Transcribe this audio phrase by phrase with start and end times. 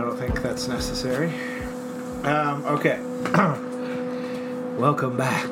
[0.00, 1.30] don't think that's necessary.
[2.24, 2.98] Um, okay.
[4.80, 5.46] Welcome back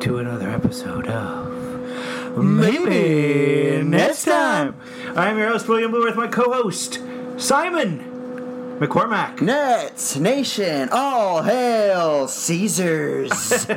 [0.00, 4.74] to another episode of Maybe Next Time.
[5.14, 7.00] I'm your host, William Blue, with my co host,
[7.36, 9.42] Simon McCormack.
[9.42, 13.66] Nets, Nation, all hail Caesars.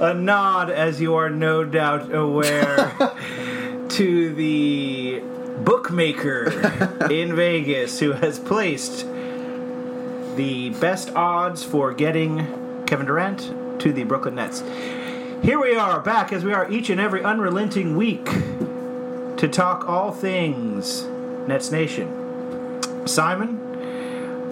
[0.00, 2.92] A nod, as you are no doubt aware,
[3.88, 5.22] to the
[5.64, 6.50] bookmaker
[7.10, 9.06] in Vegas who has placed
[10.36, 14.62] the best odds for getting Kevin Durant to the Brooklyn Nets.
[15.42, 18.24] Here we are, back as we are each and every unrelenting week
[19.36, 21.04] to talk all things
[21.48, 22.78] Nets Nation.
[23.06, 23.58] Simon,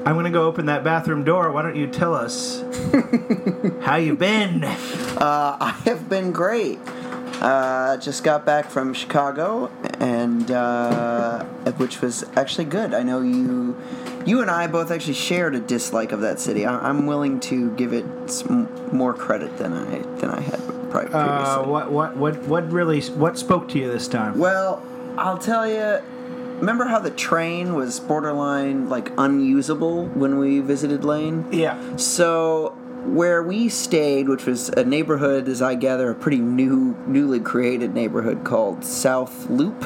[0.05, 1.53] I'm going to go open that bathroom door.
[1.53, 2.63] Why don't you tell us
[3.83, 4.65] how you've been?
[4.65, 6.79] uh, I have been great.
[7.41, 11.43] Uh, just got back from Chicago, and uh,
[11.79, 12.93] which was actually good.
[12.93, 13.77] I know you,
[14.27, 16.67] you and I both actually shared a dislike of that city.
[16.67, 21.07] I, I'm willing to give it some more credit than I than I had pri-
[21.07, 21.15] previously.
[21.15, 24.39] Uh, what what what what really what spoke to you this time?
[24.39, 24.83] Well,
[25.17, 26.01] I'll tell you.
[26.59, 31.47] Remember how the train was borderline like unusable when we visited Lane?
[31.51, 31.97] Yeah.
[31.97, 32.77] So
[33.15, 37.95] where we stayed, which was a neighborhood, as I gather, a pretty new, newly created
[37.95, 39.83] neighborhood called South Loop.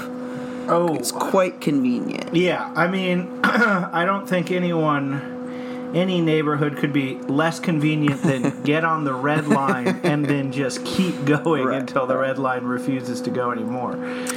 [0.66, 2.34] Oh, It's quite convenient.
[2.34, 2.72] yeah.
[2.75, 9.05] I mean, I don't think anyone, any neighborhood could be less convenient than get on
[9.05, 12.28] the red line and then just keep going Right, until the right.
[12.28, 13.92] red line refuses to go anymore.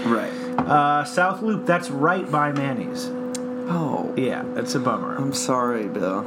[0.06, 0.32] Right.
[0.60, 3.10] Uh, South Loop, that's right by Manny's.
[3.70, 5.16] Oh, Yeah, it's a bummer.
[5.16, 6.26] I'm sorry, Bill.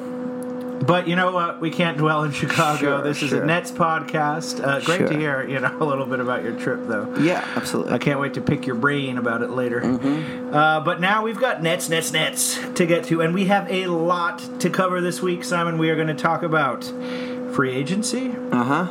[0.87, 1.61] But you know what?
[1.61, 2.79] We can't dwell in Chicago.
[2.79, 3.45] Sure, this is a.
[3.45, 4.65] Nets podcast.
[4.65, 7.15] Uh, great to hear, you know, a little bit about your trip, though.
[7.21, 7.93] Yeah, absolutely.
[7.93, 9.81] I can't wait to pick your brain about it later.
[9.83, 10.55] Mm-hmm.
[10.55, 13.87] Uh, but now we've got Nets, Nets, Nets to get to, and we have a
[13.87, 15.77] lot to cover this week, Simon.
[15.79, 16.85] We are going to talk about
[17.53, 18.87] free agency, Uh huh.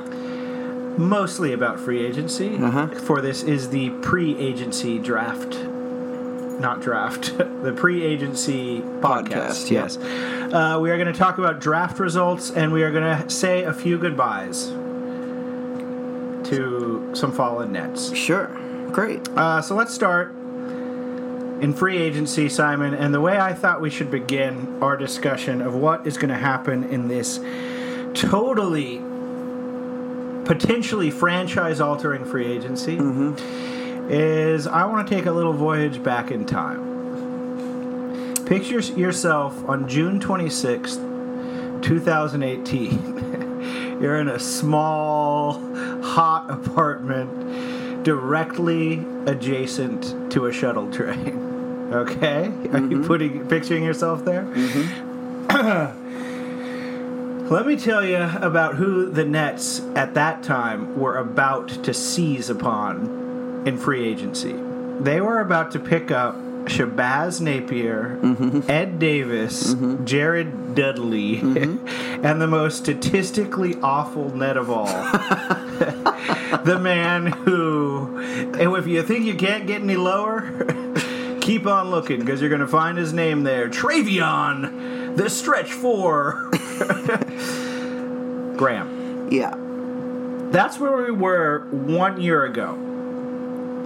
[0.97, 2.87] mostly about free agency, Uh-huh.
[2.99, 5.57] for this is the pre agency draft.
[6.59, 9.67] Not draft, the pre agency podcast.
[9.67, 9.83] Podcast, yeah.
[9.83, 9.97] yes.
[10.53, 13.63] Uh, we are going to talk about draft results and we are going to say
[13.63, 14.67] a few goodbyes
[16.49, 18.13] to some fallen Nets.
[18.15, 18.47] Sure.
[18.91, 19.27] Great.
[19.29, 20.31] Uh, so let's start
[21.61, 22.93] in free agency, Simon.
[22.93, 26.37] And the way I thought we should begin our discussion of what is going to
[26.37, 27.39] happen in this
[28.13, 28.97] totally,
[30.45, 32.97] potentially franchise altering free agency
[34.09, 36.89] is I want to take a little voyage back in time.
[38.45, 40.99] Picture yourself on June 26th,
[41.83, 43.99] 2018.
[44.01, 45.59] You're in a small,
[46.01, 51.45] hot apartment directly adjacent to a shuttle train.
[51.89, 52.45] Okay?
[52.45, 53.07] Are you mm-hmm.
[53.07, 54.43] putting picturing yourself there?
[54.43, 55.97] Mm-hmm.
[57.51, 62.47] Let me tell you about who the Nets at that time were about to seize
[62.47, 63.18] upon
[63.65, 64.55] in free agency.
[64.99, 68.69] They were about to pick up Shabazz Napier, mm-hmm.
[68.69, 70.05] Ed Davis, mm-hmm.
[70.05, 72.25] Jared Dudley, mm-hmm.
[72.25, 74.85] and the most statistically awful net of all.
[76.63, 80.51] the man who, and if you think you can't get any lower,
[81.41, 83.69] keep on looking because you're going to find his name there.
[83.69, 86.49] Treveon, the stretch four.
[88.57, 89.29] Graham.
[89.31, 89.55] Yeah.
[90.51, 92.88] That's where we were one year ago.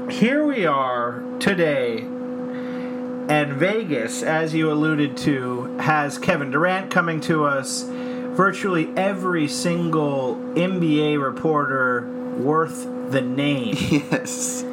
[0.09, 7.45] Here we are today, and Vegas, as you alluded to, has Kevin Durant coming to
[7.45, 7.83] us.
[7.83, 13.75] Virtually every single NBA reporter worth the name
[14.11, 14.63] Yes.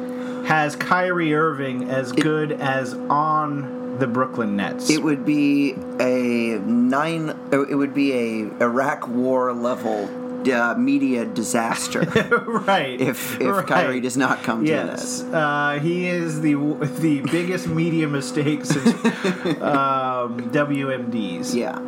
[0.47, 4.89] has Kyrie Irving as good as on the Brooklyn Nets.
[4.89, 7.37] It would be a nine.
[7.51, 10.07] It would be a Iraq War level
[10.49, 12.01] uh, media disaster
[12.67, 12.99] right.
[12.99, 13.67] if if right.
[13.67, 16.55] Kyrie does not come to Yes, uh, he is the
[16.99, 18.87] the biggest media mistake since
[19.61, 21.53] um, WMDs.
[21.53, 21.79] Yeah.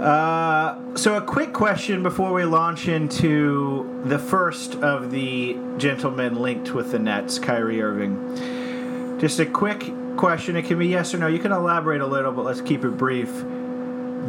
[0.00, 6.74] Uh, so, a quick question before we launch into the first of the gentlemen linked
[6.74, 9.18] with the Nets, Kyrie Irving.
[9.18, 10.54] Just a quick question.
[10.56, 11.28] It can be yes or no.
[11.28, 13.30] You can elaborate a little, but let's keep it brief.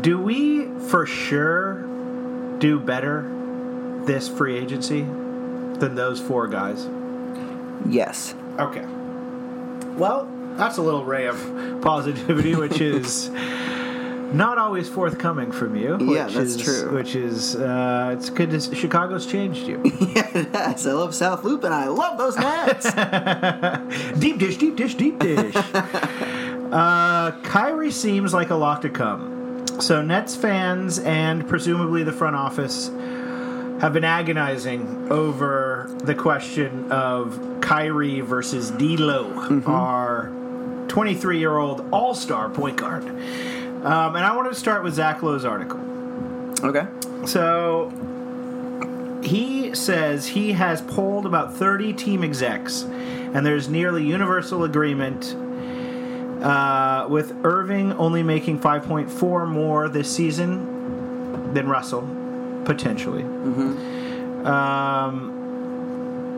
[0.01, 1.86] Do we for sure
[2.59, 3.23] do better
[4.05, 6.87] this free agency than those four guys?
[7.87, 8.35] Yes.
[8.59, 8.85] Okay.
[9.95, 11.37] Well, that's a little ray of
[11.81, 13.29] positivity, which is
[14.33, 15.97] not always forthcoming from you.
[16.01, 16.93] Yeah, which that's is, true.
[16.93, 19.81] Which is, uh, it's good to Chicago's changed you.
[20.15, 20.85] yeah, it has.
[20.85, 22.85] I love South Loop and I love those Nets.
[24.19, 25.55] deep dish, deep dish, deep dish.
[25.55, 29.36] uh, Kyrie seems like a lot to come.
[29.79, 32.89] So Nets fans and presumably the front office
[33.79, 39.31] have been agonizing over the question of Kyrie versus D'Lo,
[39.67, 40.31] our
[40.87, 43.03] 23-year-old All-Star point guard.
[43.05, 45.79] Um, and I wanted to start with Zach Lowe's article.
[46.63, 46.87] okay.
[47.27, 47.91] So
[49.23, 55.35] he says he has polled about 30 team execs, and there's nearly universal agreement
[56.43, 62.07] uh, with Irving only making 5.4 more this season than Russell,
[62.65, 63.23] potentially.
[64.43, 65.33] Um,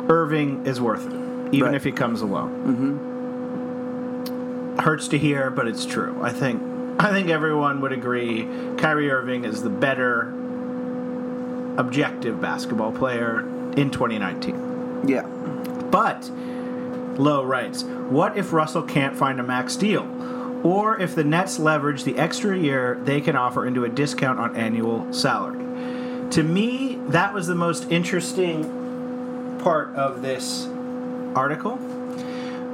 [0.09, 1.13] Irving is worth it,
[1.53, 1.75] even Right.
[1.75, 3.07] if he comes alone.
[4.79, 6.17] Hurts to hear, but it's true.
[6.21, 6.61] I think
[7.01, 8.47] I think everyone would agree
[8.77, 10.33] Kyrie Irving is the better
[11.77, 13.39] objective basketball player
[13.77, 15.03] in 2019.
[15.07, 15.21] Yeah.
[15.91, 16.29] But
[17.19, 20.07] Lowe writes, "What if Russell can't find a max deal?
[20.63, 24.55] Or if the Nets leverage the extra year they can offer into a discount on
[24.55, 25.59] annual salary?"
[26.31, 28.63] To me, that was the most interesting
[29.63, 30.67] part of this
[31.35, 31.77] article.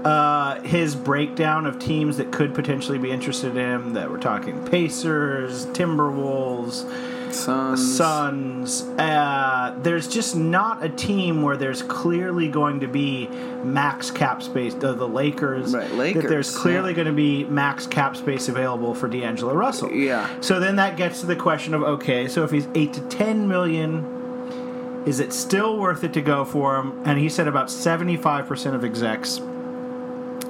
[0.05, 3.93] Uh, his breakdown of teams that could potentially be interested in him.
[3.93, 6.85] That we're talking Pacers, Timberwolves,
[7.35, 7.97] Suns.
[7.97, 8.81] Suns.
[8.97, 13.27] Uh, there's just not a team where there's clearly going to be
[13.63, 14.73] max cap space.
[14.73, 16.95] The, the Lakers, Right, That Lakers, there's clearly yeah.
[16.95, 19.91] going to be max cap space available for D'Angelo Russell.
[19.91, 20.29] Yeah.
[20.41, 23.47] So then that gets to the question of okay, so if he's eight to ten
[23.47, 27.01] million, is it still worth it to go for him?
[27.05, 29.41] And he said about seventy-five percent of execs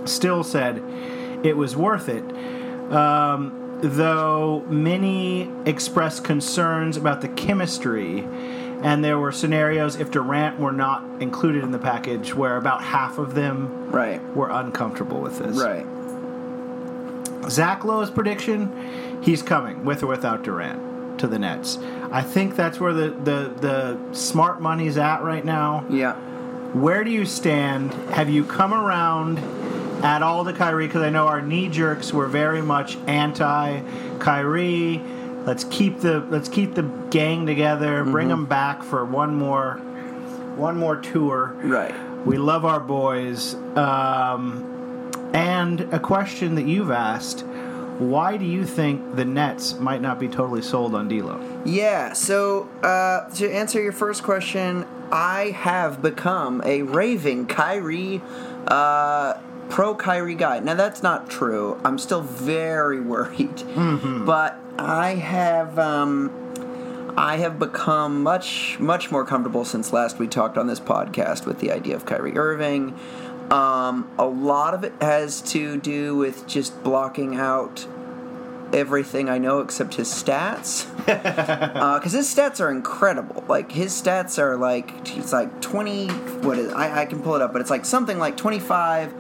[0.06, 0.82] still said
[1.44, 2.24] it was worth it.
[2.92, 8.20] Um, though many expressed concerns about the chemistry,
[8.84, 13.18] and there were scenarios if Durant were not included in the package where about half
[13.18, 14.22] of them Right.
[14.36, 15.58] were uncomfortable with this.
[15.58, 15.86] Right.
[17.50, 18.72] Zach Lowe's prediction,
[19.22, 21.78] he's coming with or without Durant to the Nets.
[22.12, 25.86] I think that's where the, the, the smart money's at right now.
[25.90, 26.16] Yeah.
[26.74, 27.94] Where do you stand?
[28.14, 29.38] Have you come around
[30.06, 30.86] at all to Kyrie?
[30.88, 33.82] Because I know our knee jerks were very much anti
[34.20, 35.02] Kyrie.
[35.46, 38.04] Let's keep the let's keep the gang together.
[38.04, 39.76] Bring them back for one more
[40.56, 41.56] one more tour.
[41.64, 41.94] Right.
[42.26, 43.56] We love our boys.
[43.76, 44.72] Um,
[45.34, 47.42] and a question that you've asked:
[47.98, 51.42] Why do you think the Nets might not be totally sold on D'Lo?
[51.66, 58.22] Yeah, so uh, to answer your first question, I have become a raving Kyrie,
[58.68, 59.36] uh,
[59.70, 60.60] pro Kyrie guy.
[60.60, 61.80] Now that's not true.
[61.84, 64.26] I'm still very worried, mm-hmm.
[64.26, 70.58] but I have um, I have become much much more comfortable since last we talked
[70.58, 72.98] on this podcast with the idea of Kyrie Irving.
[73.52, 77.86] Um, a lot of it has to do with just blocking out
[78.74, 80.86] everything I know except his stats.
[81.06, 83.44] Because uh, his stats are incredible.
[83.48, 87.42] Like, his stats are like, it's like 20, what is I, I can pull it
[87.42, 89.14] up, but it's like something like 25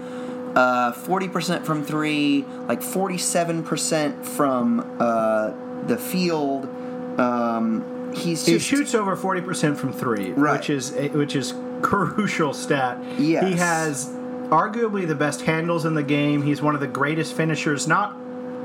[0.56, 5.52] uh, forty uh, percent from three, like forty-seven percent from uh,
[5.88, 6.66] the field.
[7.19, 10.58] Um, he's he shoots over forty percent from three, right.
[10.58, 12.98] which is which is crucial stat.
[13.20, 13.48] Yes.
[13.48, 14.10] he has
[14.50, 16.44] arguably the best handles in the game.
[16.44, 18.15] He's one of the greatest finishers, not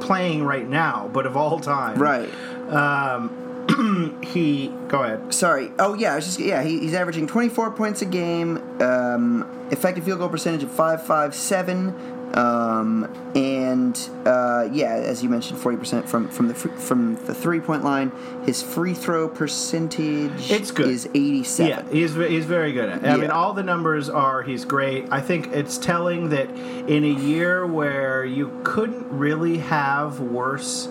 [0.01, 1.99] playing right now, but of all time.
[1.99, 2.29] Right.
[2.69, 3.40] Um,
[4.23, 5.33] He go ahead.
[5.35, 5.71] Sorry.
[5.79, 6.63] Oh yeah, I was just yeah.
[6.63, 8.59] He, he's averaging 24 points a game.
[8.81, 12.37] Um, effective field goal percentage of 5.57.
[12.37, 17.59] Um, and uh, yeah, as you mentioned, 40 percent from from the from the three
[17.61, 18.13] point line.
[18.47, 20.89] His free throw percentage It's good.
[20.89, 21.69] is 87.
[21.69, 23.05] Yeah, he's he's very good at.
[23.05, 23.09] it.
[23.09, 25.07] I mean, all the numbers are he's great.
[25.11, 30.89] I think it's telling that in a year where you couldn't really have worse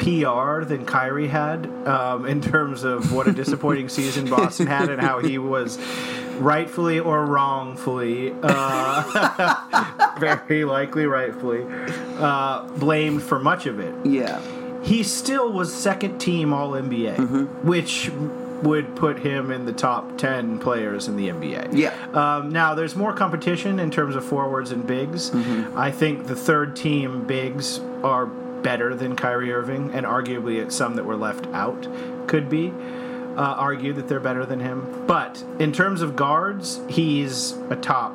[0.00, 5.00] PR than Kyrie had um, in terms of what a disappointing season Boston had and
[5.00, 5.78] how he was
[6.38, 11.64] rightfully or wrongfully, uh, very likely rightfully,
[12.18, 14.40] uh, blamed for much of it Yeah.
[14.82, 17.44] he still was second team All NBA, Mm-hmm.
[17.68, 18.10] which
[18.62, 21.70] would put him in the top 10 players in the NBA.
[21.72, 21.94] Yeah.
[22.12, 25.30] Um, now, there's more competition in terms of forwards and bigs.
[25.30, 25.78] Mm-hmm.
[25.78, 28.26] I think the third team bigs are
[28.62, 31.86] better than Kyrie Irving, and arguably some that were left out
[32.28, 32.72] could be.
[33.36, 35.04] Uh, argue that they're better than him.
[35.06, 38.12] But in terms of guards, he's a top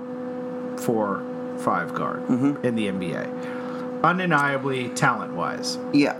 [0.77, 1.23] four,
[1.59, 2.65] five guard Mm-hmm.
[2.65, 4.03] in the NBA.
[4.03, 5.77] Undeniably talent wise.
[5.93, 6.17] Yeah.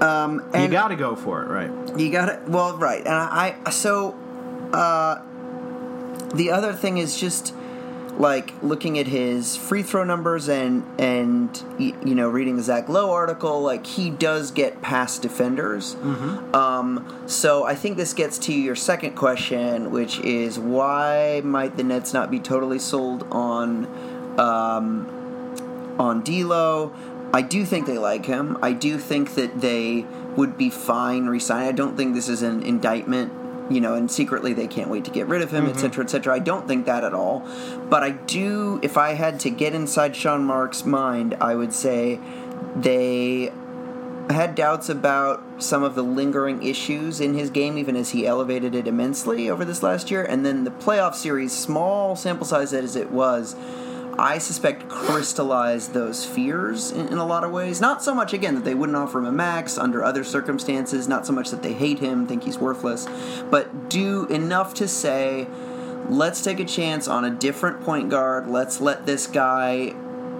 [0.00, 1.70] Um, you got to go for it, right?
[1.98, 2.40] You got it.
[2.48, 4.12] Well, right, and I, I so
[4.72, 5.22] uh,
[6.34, 7.54] the other thing is just
[8.18, 13.10] like looking at his free throw numbers and and you know reading the Zach Lowe
[13.10, 13.62] article.
[13.62, 15.94] Like he does get past defenders.
[16.54, 21.84] Um, so I think this gets to your second question, which is why might the
[21.84, 23.86] Nets not be totally sold on
[24.38, 26.92] um, on D'Lo.
[27.34, 28.58] I do think they like him.
[28.60, 30.04] I do think that they
[30.36, 31.68] would be fine resigning.
[31.68, 33.32] I don't think this is an indictment,
[33.70, 35.78] you know, and secretly they can't wait to get rid of him, et mm-hmm.
[35.78, 36.34] cetera, et cetera.
[36.34, 37.46] I don't think that at all.
[37.88, 42.20] But I do, if I had to get inside Sean Mark's mind, I would say
[42.76, 43.52] they
[44.30, 48.74] had doubts about some of the lingering issues in his game, even as he elevated
[48.74, 50.22] it immensely over this last year.
[50.22, 53.56] And then the playoff series, small sample size as it was,
[54.22, 57.80] I suspect crystallized those fears in, in a lot of ways.
[57.80, 61.26] Not so much, again, that they wouldn't offer him a max under other circumstances, not
[61.26, 63.08] so much that they hate him, think he's worthless,
[63.50, 65.48] but do enough to say,
[66.08, 68.46] let's take a chance on a different point guard.
[68.46, 69.92] Let's let this guy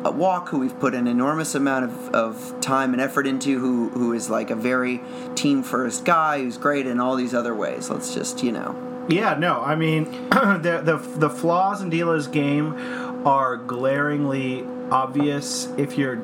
[0.04, 3.88] uh, walk, who we've put an enormous amount of, of time and effort into, who
[3.90, 5.00] who is like a very
[5.34, 7.90] team first guy, who's great in all these other ways.
[7.90, 8.76] Let's just, you know.
[9.08, 12.74] Yeah, no, I mean the the the flaws in D'Lo's game
[13.24, 16.20] are glaringly obvious if you're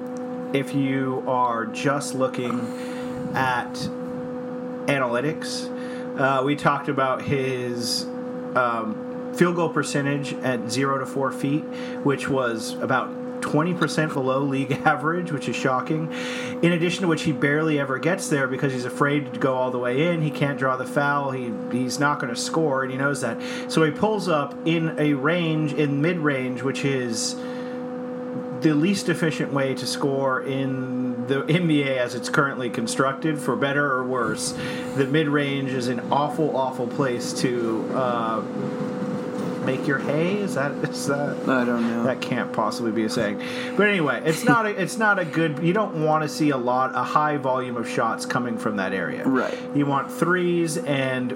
[0.52, 2.59] if you are just looking
[3.35, 3.73] at
[4.87, 5.69] analytics.
[6.19, 8.05] Uh, we talked about his
[8.55, 11.62] um, field goal percentage at zero to four feet,
[12.02, 16.12] which was about 20% below league average, which is shocking.
[16.62, 19.71] In addition to which, he barely ever gets there because he's afraid to go all
[19.71, 20.23] the way in.
[20.23, 21.30] He can't draw the foul.
[21.30, 23.40] He he's not going to score, and he knows that.
[23.71, 27.37] So he pulls up in a range in mid range, which is
[28.61, 33.92] the least efficient way to score in the NBA as it's currently constructed, for better
[33.92, 34.54] or worse.
[34.97, 37.88] The mid range is an awful, awful place to.
[37.95, 38.88] Uh,
[39.69, 40.39] Make your hay?
[40.39, 41.47] Is that is that?
[41.47, 42.05] I don't know.
[42.05, 43.43] That can't possibly be a saying.
[43.77, 45.59] But anyway, it's not a, it's not a good.
[45.59, 48.95] You don't want to see a lot a high volume of shots coming from that
[48.95, 49.29] area.
[49.29, 49.55] Right.
[49.75, 51.33] You want threes and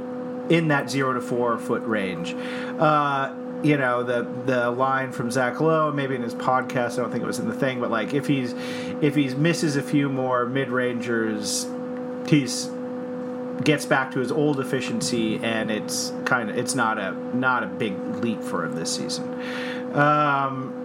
[0.51, 2.35] in that zero to four foot range.
[2.79, 6.95] Uh, you know the the line from Zach Lowe, maybe in his podcast.
[6.95, 8.55] I don't think it was in the thing, but like if he's
[9.03, 11.67] if he misses a few more mid rangers,
[12.27, 12.71] he's
[13.65, 17.67] gets back to his old efficiency, and it's kind of it's not a not a
[17.67, 19.25] big leap for him this season.
[19.95, 20.79] Um,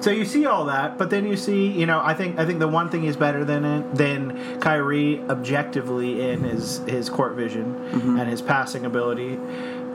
[0.00, 2.58] so you see all that, but then you see, you know, I think I think
[2.58, 7.76] the one thing he's better than than Kyrie objectively in his his court vision
[8.18, 9.36] and his passing ability.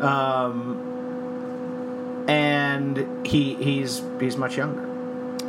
[0.02, 0.84] Um,
[2.28, 4.82] and he he's he's much younger.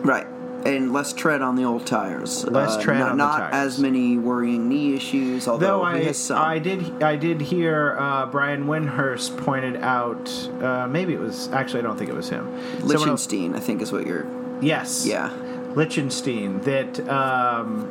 [0.02, 0.26] Right.
[0.68, 2.44] And less tread on the old tires.
[2.44, 3.54] Less Uh, tread not, on the not tires.
[3.54, 6.12] as many worrying knee issues, although Though I.
[6.54, 10.30] I did I did hear uh, Brian Windhorst pointed out
[10.62, 13.60] uh, maybe it was actually I don't think it was him Someone else- Lichtenstein, I
[13.60, 14.26] think, is what you're.
[14.60, 15.30] yes Yeah.
[15.74, 17.88] Lichtenstein that um,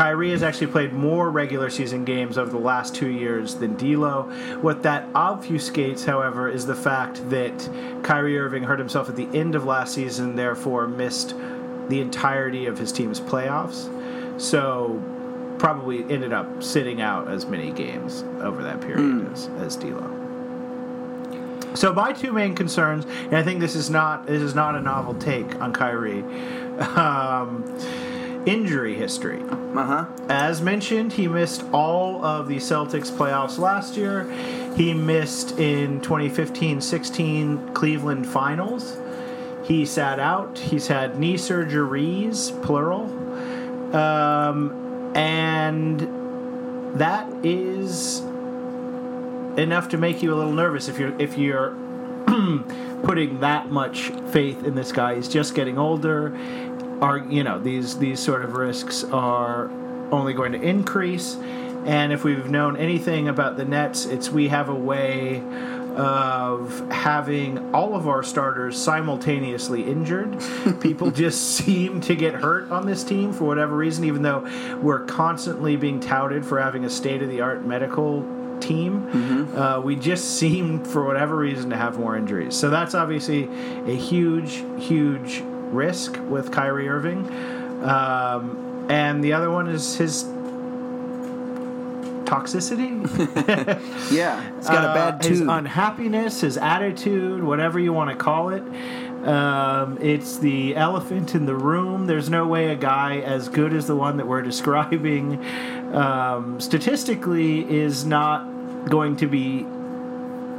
[0.00, 4.22] Kyrie has actually played more regular season games over the last two years than D'Lo.
[4.62, 7.68] What that obfuscates, however, is the fact that
[8.02, 11.34] Kyrie Irving hurt himself at the end of last season, therefore missed
[11.90, 13.90] the entirety of his team's playoffs.
[14.40, 15.02] So
[15.58, 20.10] probably ended up sitting out as many games over that period as, as D'Lo.
[21.74, 24.80] So my two main concerns, and I think this is not this is not a
[24.80, 26.22] novel take on Kyrie,
[26.96, 27.64] um,
[28.46, 29.40] injury history.
[29.42, 30.06] Uh huh.
[30.28, 34.30] As mentioned, he missed all of the Celtics playoffs last year.
[34.76, 38.96] He missed in 2015-16 Cleveland Finals.
[39.64, 40.58] He sat out.
[40.58, 43.04] He's had knee surgeries, plural,
[43.94, 46.00] um, and
[46.98, 48.20] that is
[49.58, 51.76] enough to make you a little nervous if you're if you're
[53.02, 55.16] putting that much faith in this guy.
[55.16, 56.36] He's just getting older.
[57.00, 59.70] Are you know these these sort of risks are
[60.12, 61.36] only going to increase.
[61.86, 65.42] And if we've known anything about the Nets, it's we have a way
[65.96, 70.42] of having all of our starters simultaneously injured.
[70.80, 74.48] People just seem to get hurt on this team for whatever reason, even though
[74.80, 78.22] we're constantly being touted for having a state of the art medical
[78.60, 79.08] team.
[79.56, 82.54] Uh, we just seem, for whatever reason, to have more injuries.
[82.54, 83.44] So that's obviously
[83.86, 87.26] a huge, huge risk with Kyrie Irving.
[87.84, 90.24] Um, and the other one is his
[92.24, 93.00] toxicity.
[94.12, 94.50] Yeah.
[94.58, 98.62] It's got a Uh, bad his unhappiness, his attitude, whatever you want to call it.
[99.26, 102.06] Um, it's the elephant in the room.
[102.06, 105.44] There's no way a guy as good as the one that we're describing
[105.94, 109.66] um, statistically is not going to be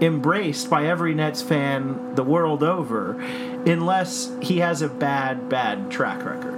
[0.01, 3.13] embraced by every Nets fan the world over
[3.65, 6.57] unless he has a bad, bad track record.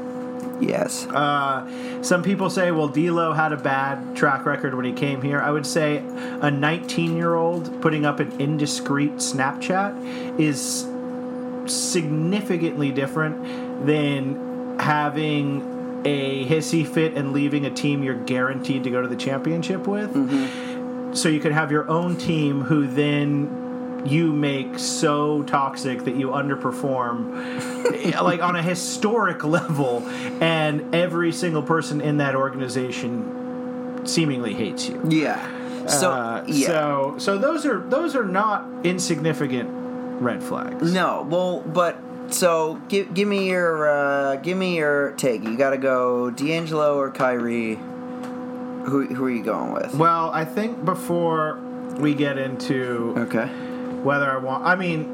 [0.61, 1.05] Yes.
[1.07, 5.41] Uh, some people say, well, D'Lo had a bad track record when he came here.
[5.41, 10.87] I would say a 19-year-old putting up an indiscreet Snapchat is
[11.69, 19.01] significantly different than having a hissy fit and leaving a team you're guaranteed to go
[19.01, 20.13] to the championship with.
[21.13, 26.27] So you could have your own team who then you make so toxic that you
[26.29, 30.01] underperform like on a historic level
[30.41, 34.99] and every single person in that organization seemingly hates you.
[35.09, 35.39] yeah.
[35.87, 36.67] So Uh, yeah.
[36.67, 39.69] so so those are those are not insignificant
[40.21, 40.93] red flags.
[40.93, 41.97] No, well, but
[42.29, 45.43] so give give me your uh, give me your take.
[45.43, 47.77] You got to go D'Angelo or Kyrie.
[48.85, 49.93] Who who are you going with?
[49.95, 51.59] Well, I think before
[51.97, 53.45] we get into Okay.
[54.03, 55.07] whether I want, I mean,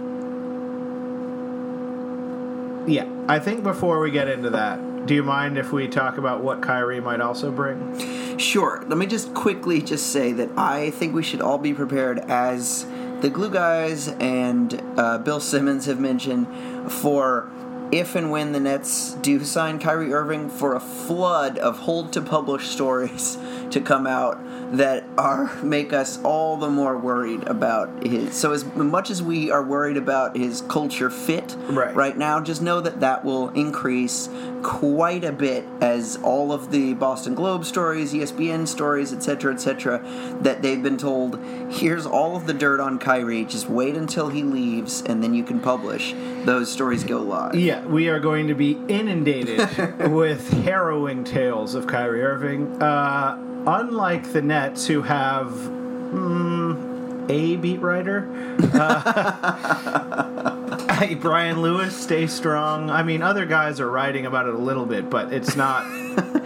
[2.87, 6.41] yeah, I think before we get into that, do you mind if we talk about
[6.43, 8.37] what Kyrie might also bring?
[8.37, 8.83] Sure.
[8.87, 12.85] Let me just quickly just say that I think we should all be prepared as
[13.21, 16.47] the glue guys and uh, Bill Simmons have mentioned
[16.91, 17.49] for
[17.91, 22.21] if and when the Nets do sign Kyrie Irving for a flood of hold to
[22.21, 23.37] publish stories
[23.71, 24.39] to come out
[24.75, 29.49] that are make us all the more worried about his so as much as we
[29.49, 31.95] are worried about his culture fit Right.
[31.95, 34.29] right now just know that that will increase
[34.61, 40.01] quite a bit as all of the Boston Globe stories, ESPN stories, etc., etc.,
[40.41, 41.39] that they've been told,
[41.71, 45.43] here's all of the dirt on Kyrie, just wait until he leaves and then you
[45.45, 46.13] can publish.
[46.43, 47.55] Those stories go live.
[47.55, 49.59] Yeah, we are going to be inundated
[50.11, 52.81] with harrowing tales of Kyrie Irving.
[52.81, 58.29] Uh, unlike the Nets, who have mm, a beat writer,
[58.73, 60.55] uh,
[60.99, 62.89] hey, Brian Lewis, stay strong.
[62.89, 65.85] I mean, other guys are writing about it a little bit, but it's not.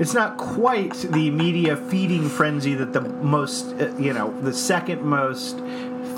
[0.00, 5.02] It's not quite the media feeding frenzy that the most, uh, you know, the second
[5.02, 5.58] most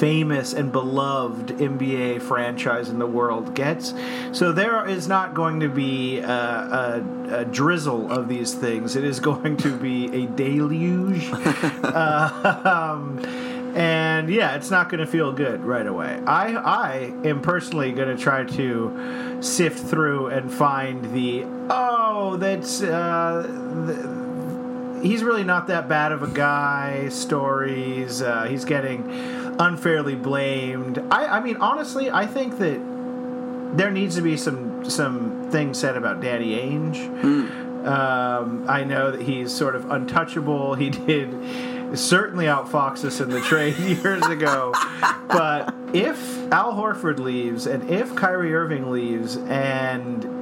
[0.00, 3.92] famous and beloved NBA franchise in the world gets.
[4.32, 8.96] So there is not going to be a, a, a drizzle of these things.
[8.96, 11.30] It is going to be a deluge.
[11.84, 13.18] um,
[13.76, 16.20] and yeah, it's not going to feel good right away.
[16.26, 22.82] I I am personally going to try to sift through and find the oh that's
[22.82, 23.42] uh,
[23.86, 24.19] the,
[25.02, 28.22] he's really not that bad of a guy stories.
[28.22, 29.10] Uh, he's getting
[29.58, 30.98] unfairly blamed.
[31.10, 32.80] I I mean honestly, I think that
[33.76, 36.98] there needs to be some some things said about Daddy Ainge.
[37.86, 40.74] Um, I know that he's sort of untouchable.
[40.74, 44.72] He did certainly outfox us in the trade years ago.
[45.28, 46.18] But if
[46.52, 50.39] Al Horford leaves and if Kyrie Irving leaves and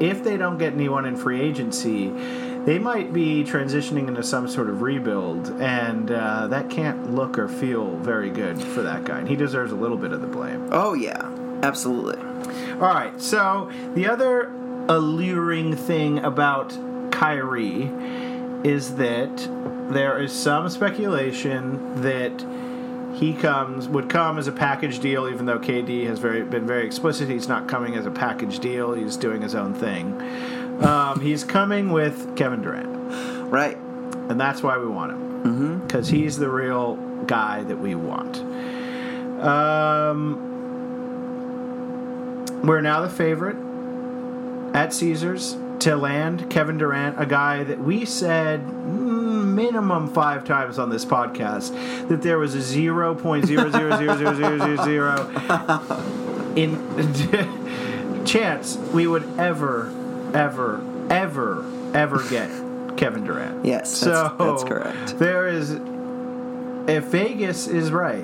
[0.00, 2.12] if they don't get anyone in free agency,
[2.64, 7.46] they might be transitioning into some sort of rebuild, and uh, that can't look or
[7.46, 9.18] feel very good for that guy.
[9.18, 10.68] And he deserves a little bit of the blame.
[10.72, 11.30] Oh, yeah.
[11.62, 12.18] Absolutely.
[12.74, 13.20] All right.
[13.20, 14.52] So the other
[14.88, 16.76] alluring thing about
[17.10, 17.90] Kyrie
[18.64, 19.48] is that
[19.90, 22.32] there is some speculation that
[23.14, 26.84] he comes would come as a package deal, even though KD has very been very
[26.86, 27.28] explicit.
[27.28, 28.92] He's not coming as a package deal.
[28.92, 30.20] He's doing his own thing.
[30.84, 32.88] Um, he's coming with Kevin Durant,
[33.52, 33.76] Right.
[34.28, 36.96] and that's why we want him because he's the real
[37.26, 38.38] guy that we want.
[39.40, 40.40] Um,
[42.62, 43.56] we're now the favorite
[44.74, 49.23] at Caesars to land Kevin Durant, a guy that we said mm,
[49.54, 51.72] minimum five times on this podcast
[52.08, 55.30] that there was a zero point zero zero zero zero zero zero zero
[56.56, 59.92] in chance we would ever,
[60.34, 61.64] ever, ever,
[61.94, 62.48] ever get
[62.96, 63.64] Kevin Durant.
[63.64, 65.18] Yes, so that's- that's correct.
[65.18, 65.70] There is,
[66.88, 68.22] if Vegas is right,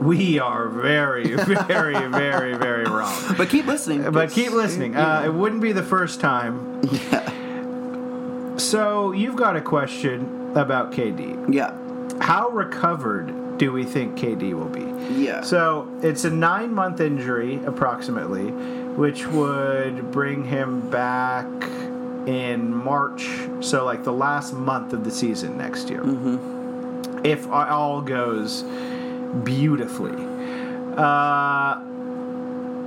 [0.00, 3.34] we are very, very, very, very wrong.
[3.36, 4.10] But keep listening.
[4.10, 4.94] But keep listening.
[4.94, 6.80] Uh, it wouldn't be the first time.
[7.10, 7.32] Yeah.
[8.58, 11.54] So you've got a question about KD.
[11.54, 11.72] yeah.
[12.20, 14.86] How recovered do we think KD will be?
[15.22, 15.42] Yeah.
[15.42, 18.50] So it's a nine month injury, approximately,
[18.96, 21.46] which would bring him back
[22.26, 23.28] in March.
[23.60, 26.02] So, like the last month of the season next year.
[26.02, 27.24] Mm-hmm.
[27.24, 28.62] If all goes
[29.44, 30.16] beautifully.
[30.96, 31.80] Uh,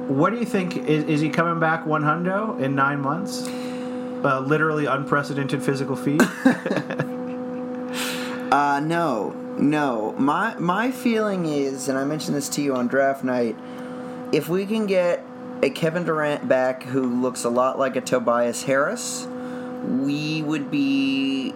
[0.08, 0.77] what do you think?
[0.77, 3.47] Is, is he coming back one hundo in nine months?
[4.23, 6.21] Uh, literally unprecedented physical feat.
[8.51, 10.13] Uh, no, no.
[10.17, 13.55] My my feeling is, and I mentioned this to you on draft night,
[14.31, 15.23] if we can get
[15.62, 19.27] a Kevin Durant back who looks a lot like a Tobias Harris,
[19.83, 21.53] we would be,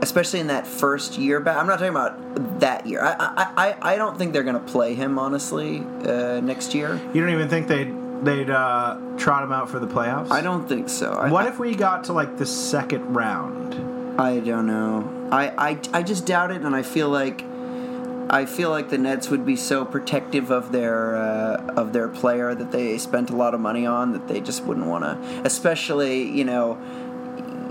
[0.00, 1.56] especially in that first year back.
[1.56, 3.02] I'm not talking about that year.
[3.02, 7.00] I I, I, I don't think they're going to play him honestly uh, next year.
[7.12, 7.92] You don't even think they'd
[8.24, 10.30] they'd uh, trot him out for the playoffs?
[10.30, 11.12] I don't think so.
[11.12, 13.74] I, What if we got to like the second round?
[14.18, 15.12] I don't know.
[15.30, 17.42] I, I, I just doubt it, and I feel like
[18.28, 22.54] I feel like the Nets would be so protective of their uh, of their player
[22.54, 25.42] that they spent a lot of money on that they just wouldn't want to.
[25.44, 26.76] Especially, you know,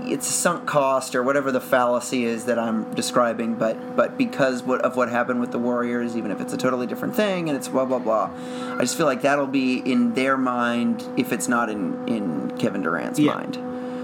[0.08, 3.54] it's a sunk cost or whatever the fallacy is that I'm describing.
[3.56, 6.86] But but because what, of what happened with the Warriors, even if it's a totally
[6.86, 8.30] different thing and it's blah blah blah,
[8.76, 12.82] I just feel like that'll be in their mind if it's not in in Kevin
[12.82, 13.34] Durant's Yeah.
[13.34, 13.58] mind.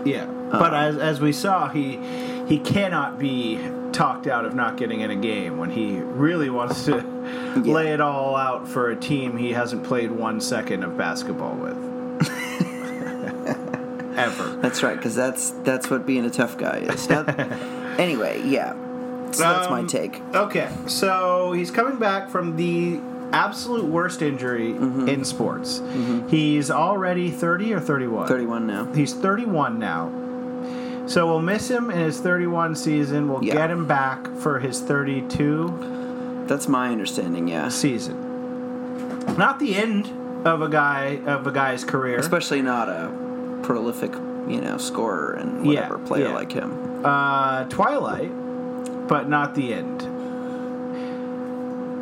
[0.04, 1.98] Yeah, but as as we saw, he
[2.52, 3.58] he cannot be
[3.92, 6.96] talked out of not getting in a game when he really wants to
[7.64, 11.76] lay it all out for a team he hasn't played one second of basketball with.
[14.16, 14.56] Ever.
[14.60, 17.08] That's right, because that's that's what being a tough guy is.
[17.98, 18.72] Anyway, yeah.
[19.32, 20.18] So that's my Um, take.
[20.34, 23.00] Okay, so he's coming back from the
[23.34, 25.08] absolute worst injury Mm-hmm.
[25.10, 25.82] in sports.
[26.28, 28.28] He's already 30 or 31?
[28.28, 28.90] Thirty-one now.
[28.94, 30.10] He's 31 now.
[31.06, 33.28] So we'll miss him in his 31 season.
[33.28, 33.54] We'll Yeah.
[33.54, 35.74] get him back for his 32
[36.46, 37.48] That's my understanding.
[37.48, 38.16] Yeah, season.
[39.38, 40.10] Not the end
[40.44, 42.18] of a guy of a guy's career.
[42.18, 43.10] especially not a
[43.62, 44.12] prolific,
[44.48, 46.34] you know, scorer and Yeah, whatever player yeah.
[46.34, 46.72] like him.
[47.04, 48.30] Uh, Twilight,
[49.08, 50.02] but not the end.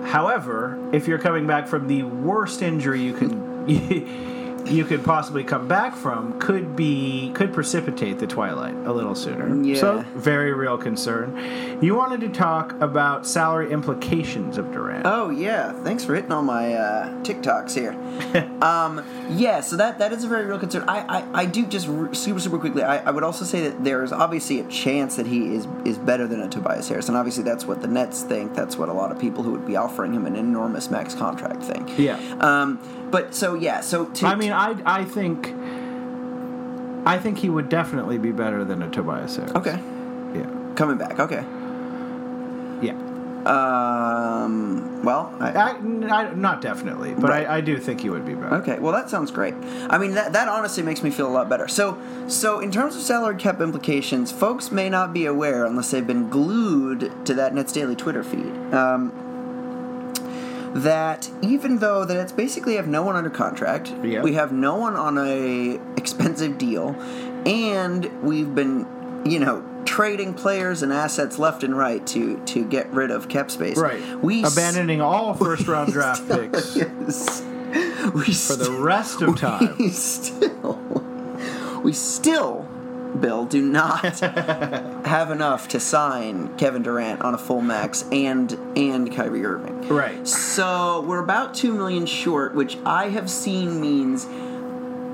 [0.07, 3.67] However, if you're coming back from the worst injury you can
[4.67, 9.63] you could possibly come back from, could be could precipitate the Twilight a little sooner.
[9.63, 9.81] Yeah.
[9.81, 11.79] So very real concern.
[11.83, 15.07] You wanted to talk about salary implications of Durant.
[15.07, 17.93] Oh yeah, thanks for hitting all my uh, TikToks here.
[18.63, 20.85] um, yeah, so that that is a very real concern.
[20.89, 22.83] I I, I do just r- super super quickly.
[22.83, 26.27] I, I would also say that there's obviously a chance that he is is better
[26.27, 28.55] than a Tobias Harris, and obviously that's what the Nets think.
[28.55, 31.63] That's what a lot of people who would be offering him an enormous max contract
[31.63, 31.99] think.
[31.99, 32.19] Yeah.
[32.41, 32.79] Um,
[33.11, 35.49] but so yeah, so to, I mean, I I think
[37.07, 39.53] I think he would definitely be better than a Tobias Harris.
[39.55, 39.79] okay,
[40.35, 40.47] Yeah.
[40.77, 41.19] coming back.
[41.19, 41.45] Okay.
[42.83, 42.97] Yeah.
[43.47, 47.47] Um, well, I, I, I- not definitely, but Right.
[47.47, 48.55] I, I do think he would be better.
[48.57, 49.55] Okay, well that sounds great.
[49.89, 51.67] I mean that that honestly makes me feel a lot better.
[51.69, 56.07] So so in terms of salary cap implications, folks may not be aware unless they've
[56.07, 58.53] been glued to that Nets Daily Twitter feed.
[58.75, 59.13] Um,
[60.75, 64.23] that even though that it's basically have no one under contract, Yeah.
[64.23, 66.95] we have no one on a expensive deal,
[67.47, 68.87] and we've been
[69.25, 73.51] you know trading players and assets left and right to to get rid of cap
[73.51, 73.77] space.
[73.79, 74.01] Right.
[74.23, 77.43] We s- Abandoning all first round draft picks Yes.
[78.15, 79.77] We for the rest of time.
[79.79, 80.81] we still,
[81.85, 82.67] we still,
[83.19, 89.15] Bill, do not have enough to sign Kevin Durant on a full max and and
[89.15, 89.89] Kyrie Irving.
[89.89, 90.27] Right.
[90.27, 94.27] So we're about two million short, which I have seen means.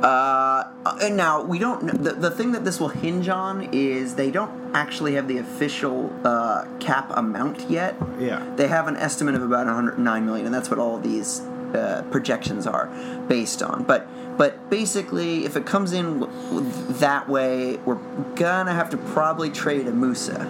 [0.03, 2.03] Uh, and now we don't.
[2.03, 6.15] The, the thing that this will hinge on is they don't actually have the official
[6.23, 7.97] uh, cap amount yet.
[8.19, 8.47] Yeah.
[8.57, 11.41] They have an estimate of about 109 million, and that's what all these
[11.75, 12.87] uh, projections are
[13.27, 13.85] based on.
[13.85, 17.99] But but basically, if it comes in w- w- that way, we're
[18.35, 20.49] gonna have to probably trade a Musa.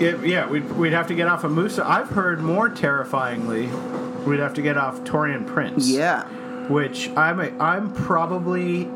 [0.00, 1.86] Yeah, yeah we'd, we'd have to get off of Musa.
[1.88, 3.68] I've heard more terrifyingly,
[4.26, 5.88] we'd have to get off Taurean Prince.
[5.88, 6.24] Yeah,
[6.68, 8.88] Which I'm a, I'm probably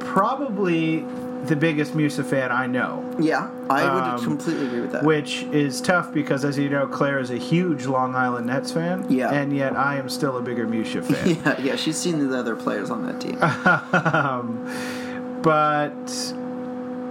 [0.00, 1.04] probably
[1.48, 3.04] the biggest Musa fan I know.
[3.18, 5.04] yeah, I would Um, completely agree with that.
[5.04, 9.06] Which is tough because, as you know, Claire is a huge Long Island Nets fan.
[9.08, 9.30] Yeah.
[9.32, 11.28] And yet I am still a bigger Musa fan.
[11.44, 13.38] yeah, yeah, she's seen the other players on that team.
[14.14, 16.34] um, but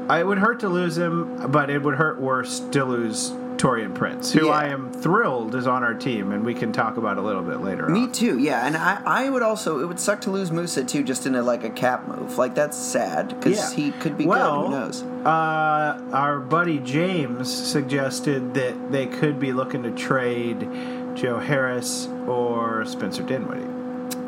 [0.10, 4.32] I would hurt to lose him, but it would hurt worse to lose Taurean Prince,
[4.34, 4.52] who Yeah.
[4.54, 7.62] I am thrilled is on our team, and we can talk about a little bit
[7.62, 8.12] later Me on.
[8.12, 11.26] too, yeah, and I, I would also it would suck to lose Musa too, just
[11.26, 12.38] in a like a cap move.
[12.38, 13.72] Like that's sad because Yeah.
[13.76, 14.74] he could be well, good.
[14.74, 15.04] Who knows?
[15.26, 20.68] Uh, our buddy James suggested that they could be looking to trade
[21.16, 23.62] Joe Harris or Spencer Dinwiddie.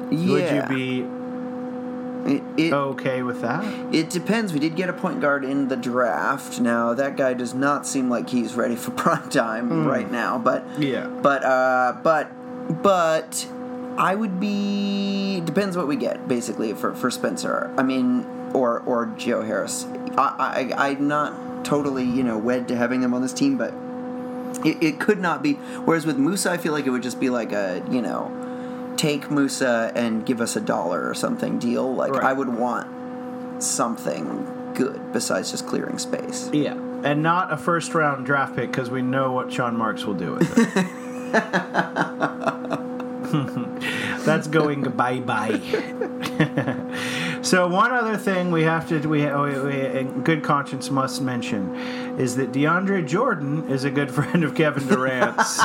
[0.10, 1.02] Yeah, Would you be
[2.26, 3.64] It, it, okay with that?
[3.94, 4.52] It depends.
[4.54, 6.60] We did get a point guard in the draft.
[6.60, 9.86] Now that guy does not seem like he's ready for prime time Hmm.
[9.88, 10.38] right now.
[10.38, 11.08] But Yeah.
[11.08, 12.32] but uh, but
[12.84, 13.48] but
[13.98, 17.72] I would be depends what we get basically for for Spencer.
[17.78, 19.86] I mean, or or Joe Harris.
[20.18, 23.74] I, I I'm not totally you know wed to having them on this team, but
[24.66, 25.54] It, it could not be.
[25.86, 28.32] Whereas with Musa, I feel like it would just be like a you know,
[28.98, 31.94] take Musa and give us a dollar or something deal.
[31.94, 32.24] Like Right.
[32.24, 36.50] I would want something good besides just clearing space.
[36.54, 40.14] Yeah, and not a first round draft pick because we know what Sean Marks will
[40.14, 40.86] do with it.
[44.26, 45.60] That's going bye bye.
[47.42, 51.76] so one other thing we have to we, we, we good conscience must mention
[52.18, 55.62] is that DeAndre Jordan is a good friend of Kevin Durant's.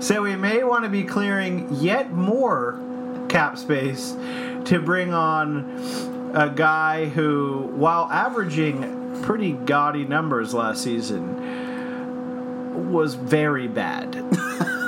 [0.00, 0.36] so we
[0.74, 2.80] want to be clearing yet more
[3.28, 4.16] cap space
[4.64, 13.68] to bring on a guy who, while averaging pretty gaudy numbers last season, was very
[13.68, 14.16] bad.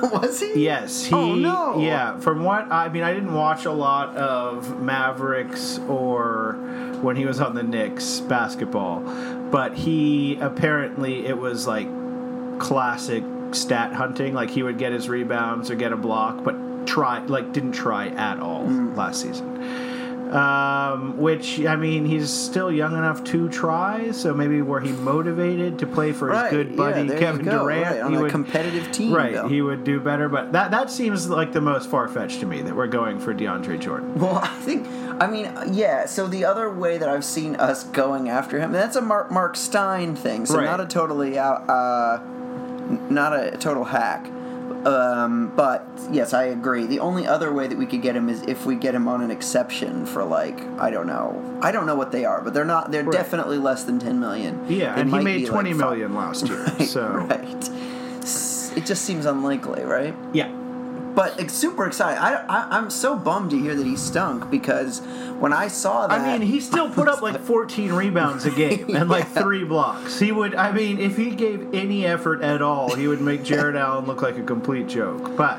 [0.02, 0.64] Was he?
[0.64, 1.14] Yes, he.
[1.14, 1.80] Oh, no.
[1.80, 6.52] Yeah, from what I mean, I didn't watch a lot of Mavericks or
[7.00, 9.00] when he was on the Knicks basketball,
[9.50, 11.88] but he apparently it was like
[12.58, 13.24] classic
[13.56, 14.34] stat hunting.
[14.34, 16.54] Like he would get his rebounds or get a block, but
[16.86, 18.96] try like didn't try at all Mm.
[18.96, 19.46] last season.
[20.32, 24.10] Um, which I mean, he's still young enough to try.
[24.10, 27.66] So maybe were he motivated to play for his Right, good buddy you Kevin Durant?
[27.86, 29.46] right, on he a would competitive team, Right, though.
[29.46, 32.60] he would do better, but that that seems like the most far fetched to me
[32.62, 34.14] that we're going for DeAndre Jordan.
[34.18, 34.88] Well, I think,
[35.20, 36.06] I mean, yeah.
[36.06, 39.54] So the other way that I've seen us going after him, that's a Marc, Marc
[39.56, 40.44] Stein thing.
[40.44, 40.64] So Right.
[40.64, 42.35] not a totally out, uh, n-
[43.10, 44.26] not a total hack.
[44.84, 46.86] Um, but yes, I agree.
[46.86, 49.20] The only other way that we could get him is if we get him on
[49.20, 52.64] an exception for like I don't know, I don't know what they are, but they're
[52.64, 52.90] not.
[52.92, 53.12] They're Right.
[53.12, 54.64] definitely less than ten million.
[54.68, 56.58] Yeah, It and he made like, twenty million last year.
[56.78, 57.70] Right, so right.
[58.76, 60.14] It just seems unlikely, right?
[60.32, 60.50] yeah,
[61.16, 62.20] But it's super excited.
[62.20, 65.00] I, I, I'm so bummed to hear that he stunk because
[65.40, 68.84] when I saw that, I mean, he still put up like 14 rebounds a game
[68.94, 69.42] and like Yeah.
[69.42, 70.20] three blocks.
[70.20, 73.76] He would, I mean, if he gave any effort at all, he would make Jarrett
[73.76, 75.34] Allen look like a complete joke.
[75.38, 75.58] But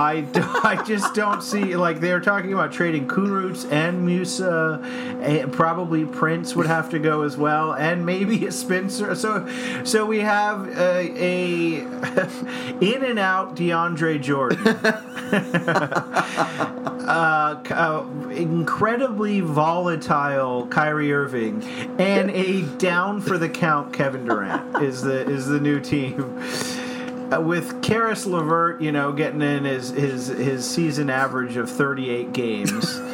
[0.00, 0.26] I,
[0.64, 4.80] I just don't see like they're talking about trading Kurucs and Musa,
[5.20, 9.14] and probably Prince would have to go as well, and maybe a Spencer.
[9.14, 9.46] So,
[9.84, 11.80] so we have a, a
[12.80, 14.66] in and out DeAndre Jordan.
[17.06, 21.62] uh, uh, incredibly volatile Kyrie Irving
[21.98, 26.40] and a down for the count Kevin Durant is the is the new team.
[27.32, 32.32] Uh, with Caris LeVert, you know, getting in his his his season average of 38
[32.32, 33.00] games.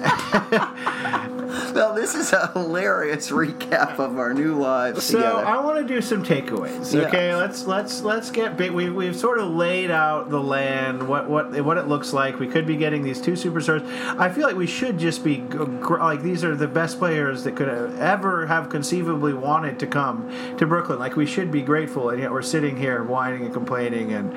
[1.72, 5.46] well, this is a hilarious recap of our new lives So together.
[5.46, 6.94] I want to do some takeaways.
[6.94, 7.06] Yeah.
[7.08, 8.70] Okay, let's let's let's get big.
[8.72, 12.38] We've we've sort of laid out the land, what what what it looks like.
[12.38, 13.86] We could be getting these two superstars.
[14.18, 17.68] I feel like we should just be like these are the best players that could
[17.68, 20.98] ever have conceivably wanted to come to Brooklyn.
[20.98, 24.34] Like we should be grateful, and yet we're sitting here whining and complaining and.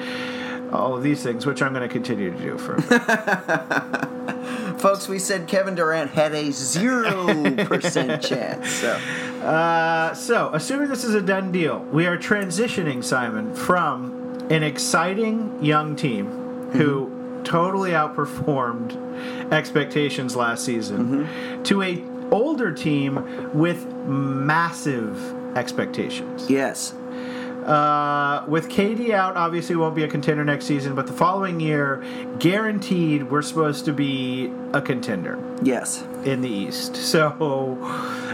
[0.74, 2.78] All of these things, which I'm going to continue to do for.
[4.84, 8.70] Folks, we said Kevin Durant had a 0% chance.
[8.70, 9.00] So,
[9.42, 15.58] Uh, so, assuming this is a done deal, we are transitioning Simon from an exciting
[15.64, 16.28] young team
[16.74, 17.10] who
[17.46, 18.92] totally outperformed
[19.54, 21.30] expectations last season
[21.64, 25.18] to a older team with massive
[25.58, 26.50] expectations.
[26.50, 26.94] yes.
[27.66, 32.04] Uh, with KD out, obviously won't be a contender next season, but the following year,
[32.40, 36.04] guaranteed, we're supposed to be a contender Yes.
[36.26, 36.96] in the East.
[36.96, 37.78] So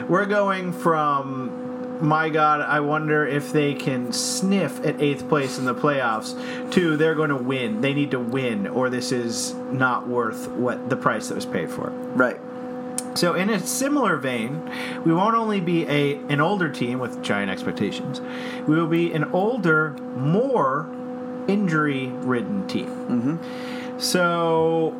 [0.08, 1.66] we're going from
[2.02, 6.34] my God, I wonder if they can sniff at eighth place in the playoffs
[6.72, 7.82] to they're going to win.
[7.82, 11.70] They need to win, or this is not worth what the price that was paid
[11.70, 11.90] for.
[12.16, 12.40] Right.
[13.20, 14.72] So in a similar vein,
[15.04, 18.22] we won't only be a an older team with giant expectations.
[18.66, 20.90] We will be an older, more
[21.50, 22.88] injury-ridden team.
[22.88, 24.00] Mm-hmm.
[24.00, 24.96] So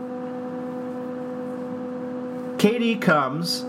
[2.58, 3.62] KD comes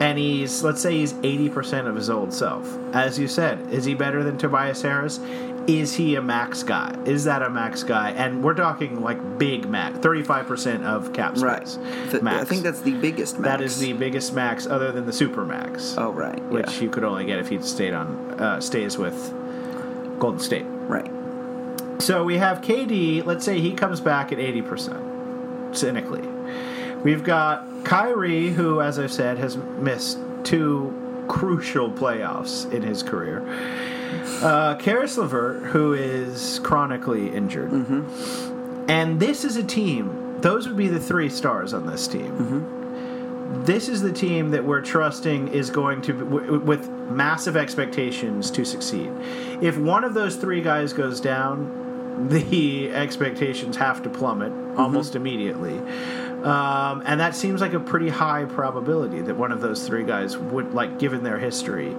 [0.00, 2.76] and he's let's say he's 80% of his old self.
[2.92, 5.20] As you said, is he better than Tobias Harris?
[5.66, 6.96] Is he a max guy?
[7.04, 8.10] Is that a max guy?
[8.12, 11.76] And we're talking like big max, 35% of cap space.
[11.76, 12.10] Right.
[12.10, 13.44] Th- I think that's the biggest max.
[13.58, 16.42] That is the biggest max other than the super max, Oh, right.
[16.46, 16.80] which yeah.
[16.80, 19.14] you could only get if he stayed on uh, stays with
[20.18, 20.64] Golden State.
[20.66, 21.10] Right.
[22.00, 23.24] So we have KD.
[23.26, 25.02] Let's say he comes back at eighty percent.
[25.76, 26.26] Cynically,
[27.04, 30.92] we've got Kyrie, who, as I've said, has missed two
[31.30, 33.42] crucial playoffs in his career.
[34.42, 37.70] Uh, Caris LeVert, who is chronically injured,
[38.88, 40.36] and this is a team.
[40.40, 42.32] Those would be the three stars on this team.
[43.64, 48.64] this is the team that we're trusting is going to, w- with massive expectations, to
[48.64, 49.10] succeed.
[49.60, 55.78] If one of those three guys goes down, the expectations have to plummet almost immediately.
[56.42, 60.36] Um, and that seems like a pretty high probability that one of those three guys
[60.36, 61.94] would, like, given their history,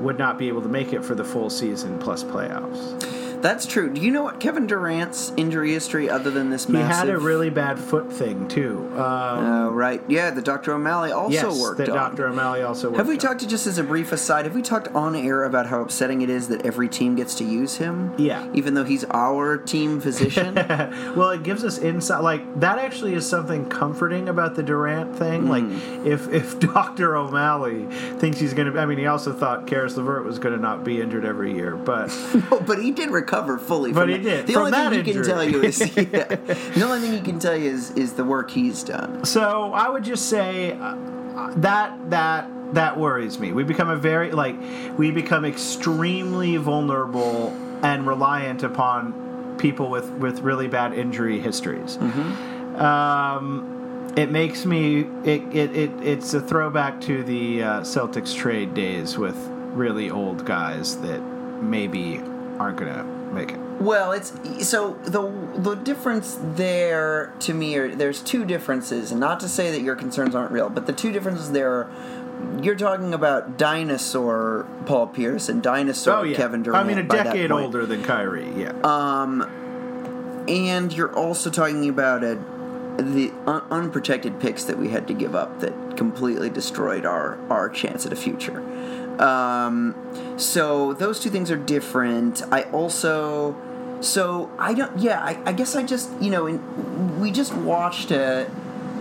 [0.00, 3.21] would not be able to make it for the full season plus playoffs.
[3.42, 3.92] That's true.
[3.92, 6.96] Do you know what Kevin Durant's injury history, other than this He massive?
[6.96, 8.88] had a really bad foot thing too.
[8.94, 10.00] Um, Oh, right.
[10.08, 10.72] Yeah, the Dr.
[10.74, 11.96] O'Malley also yes, worked that on.
[11.96, 12.28] Dr.
[12.28, 13.18] O'Malley also worked Have we on.
[13.18, 14.44] talked to just as a brief aside?
[14.44, 17.44] Have we talked on air about how upsetting it is that every team gets to
[17.44, 18.12] use him?
[18.18, 18.48] Yeah.
[18.54, 20.54] even though he's our team physician.
[21.16, 22.22] well, it gives us insight.
[22.22, 25.48] Like that actually is something comforting about the Durant thing.
[25.48, 26.06] Like Hmm.
[26.06, 27.86] if if Doctor O'Malley
[28.18, 30.84] thinks he's going to, I mean, he also thought Caris LeVert was going to not
[30.84, 32.08] be injured every year, but
[32.50, 33.92] No, but he did recover fully.
[33.92, 34.22] But from he that.
[34.22, 37.20] did, The from only thing he can tell you is yeah, the only thing he
[37.20, 39.24] can tell you is is the work he's done.
[39.24, 43.52] so I would just say uh, uh, that that that worries me.
[43.52, 44.56] We become a very like
[44.98, 47.48] we become extremely vulnerable
[47.82, 51.98] and reliant upon people with with really bad injury histories.
[52.76, 58.74] Um, it makes me it, it, it it's a throwback to the uh, Celtics trade
[58.74, 59.36] days with
[59.74, 61.20] really old guys that
[61.62, 62.18] maybe
[62.58, 63.58] aren't gonna make it.
[63.80, 64.32] Well, it's
[64.68, 65.22] so the
[65.56, 69.96] the difference there to me are there's two differences, and not to say that your
[69.96, 71.90] concerns aren't real, but the two differences there are
[72.62, 76.76] you're talking about dinosaur Paul Pierce and dinosaur oh, Kevin Durant.
[76.76, 78.50] Oh, I mean, a decade older than Kyrie.
[78.56, 78.72] Yeah.
[78.82, 79.42] Um,
[80.48, 82.34] and you're also talking about a
[82.98, 87.68] the un- unprotected picks that we had to give up that completely destroyed our our
[87.68, 88.60] chance at a future.
[89.22, 89.94] Um,
[90.36, 92.42] so those two things are different.
[92.50, 93.56] I also
[94.00, 98.10] so I don't yeah I, I guess I just you know in, we just watched
[98.10, 98.50] a,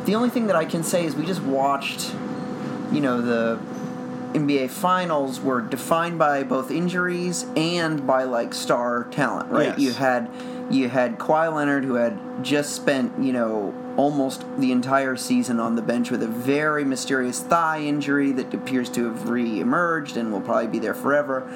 [0.05, 2.13] the only thing that I can say is we just watched
[2.91, 3.59] you know the
[4.33, 9.69] NBA finals were defined by both injuries and by like star talent, right?
[9.69, 9.79] Yes.
[9.79, 10.29] You had
[10.69, 15.75] you had Kawhi Leonard who had just spent, you know, almost the entire season on
[15.75, 20.41] the bench with a very mysterious thigh injury that appears to have re-emerged and will
[20.41, 21.47] probably be there forever.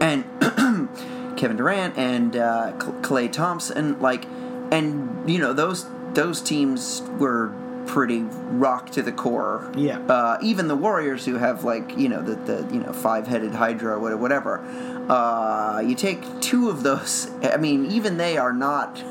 [0.00, 0.24] And
[1.36, 4.24] Kevin Durant and uh, Klay Thompson, like,
[4.70, 7.52] and you know those those teams were
[7.86, 9.70] pretty rock to the core.
[9.76, 9.98] Yeah.
[10.00, 13.52] Uh, even the Warriors, who have like you know the, the you know five headed
[13.52, 14.60] Hydra, or whatever.
[15.08, 17.30] Uh, you take two of those.
[17.42, 19.02] I mean, even they are not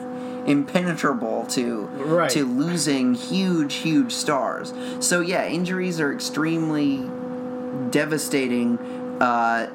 [0.46, 2.30] impenetrable to Right.
[2.32, 4.74] to losing huge, huge stars.
[5.00, 7.10] So yeah, injuries are extremely
[7.92, 8.78] devastating.
[9.20, 9.68] Uh,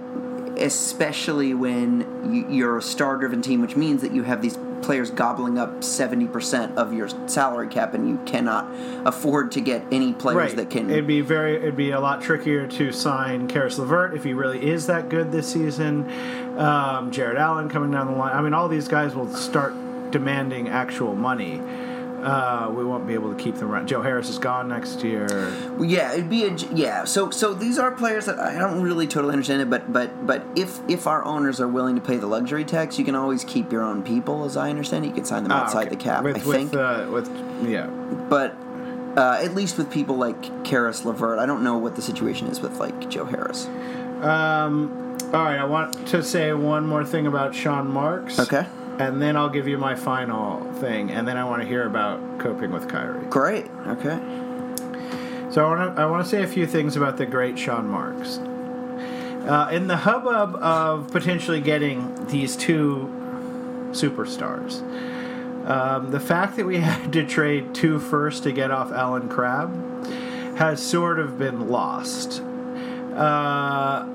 [0.58, 5.58] especially when you- you're a star-driven team, which means that you have these players gobbling
[5.58, 8.66] up 70% of your salary cap, and you cannot
[9.04, 10.56] afford to get any players right.
[10.56, 10.88] that can.
[10.90, 11.56] It'd be very.
[11.56, 15.30] It'd be a lot trickier to sign Caris LeVert if he really is that good
[15.30, 16.06] this season.
[16.56, 18.32] Um, Jarrett Allen coming down the line.
[18.34, 19.74] I mean, all these guys will start
[20.10, 21.60] demanding actual money.
[22.22, 23.86] Uh, we won't be able to keep them around.
[23.86, 25.26] Joe Harris is gone next year.
[25.78, 27.04] Yeah, it'd be a yeah.
[27.04, 30.42] So so these are players that I don't really totally understand it, but but but
[30.56, 33.70] if if our owners are willing to pay the luxury tax, you can always keep
[33.70, 35.08] your own people, as I understand it.
[35.08, 35.90] You can sign them Ah, outside okay.
[35.90, 36.72] the cap, With, I think.
[36.72, 37.30] With, uh, with
[37.68, 37.86] yeah.
[37.86, 38.56] but
[39.16, 42.60] uh, at least with people like Caris LeVert, I don't know what the situation is
[42.60, 43.66] with like Joe Harris.
[44.22, 48.38] Um, all right, I want to say one more thing about Sean Marks.
[48.40, 48.66] Okay.
[48.98, 52.38] And then I'll give you my final thing, and then I want to hear about
[52.38, 53.26] coping with Kyrie.
[53.26, 53.66] Great.
[53.86, 54.18] Okay.
[55.50, 57.88] So I want to I want to say a few things about the great Sean
[57.88, 58.38] Marks.
[59.46, 63.08] Uh, in the hubbub of potentially getting these two
[63.92, 64.82] superstars,
[65.68, 70.06] um, the fact that we had to trade two first to get off Allen Crabbe
[70.56, 72.40] has sort of been lost.
[73.14, 74.06] Uh,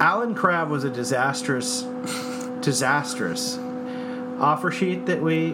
[0.00, 1.82] Allen Crabbe was a disastrous,
[2.62, 3.58] disastrous
[4.40, 5.52] offer sheet that we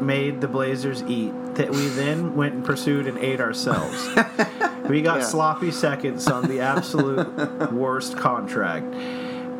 [0.00, 4.08] made the Blazers eat that we then went and pursued and ate ourselves.
[4.88, 5.24] we got Yeah.
[5.24, 8.94] sloppy seconds on the absolute worst contract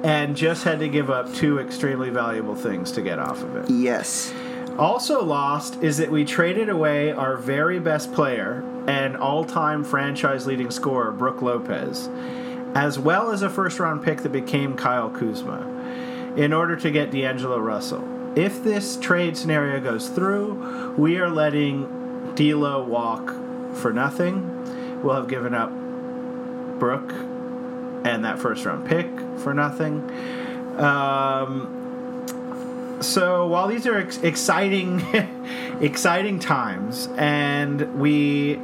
[0.02, 3.68] and just had to give up two extremely valuable things to get off of it.
[3.68, 4.32] Yes.
[4.78, 10.70] Also lost is that we traded away our very best player and all-time franchise leading
[10.70, 12.08] scorer Brook Lopez,
[12.74, 15.66] as well as a first-round pick that became Kyle Kuzma,
[16.36, 18.06] in order to get D'Angelo Russell.
[18.36, 23.34] If this trade scenario goes through, we are letting D'Lo walk
[23.74, 25.02] for nothing.
[25.02, 25.70] We'll have given up
[26.78, 27.12] Brook
[28.04, 29.08] and that first-round pick
[29.38, 30.08] for nothing.
[30.78, 31.76] Um,
[33.00, 35.02] so while these are ex- exciting
[35.80, 38.58] exciting times and we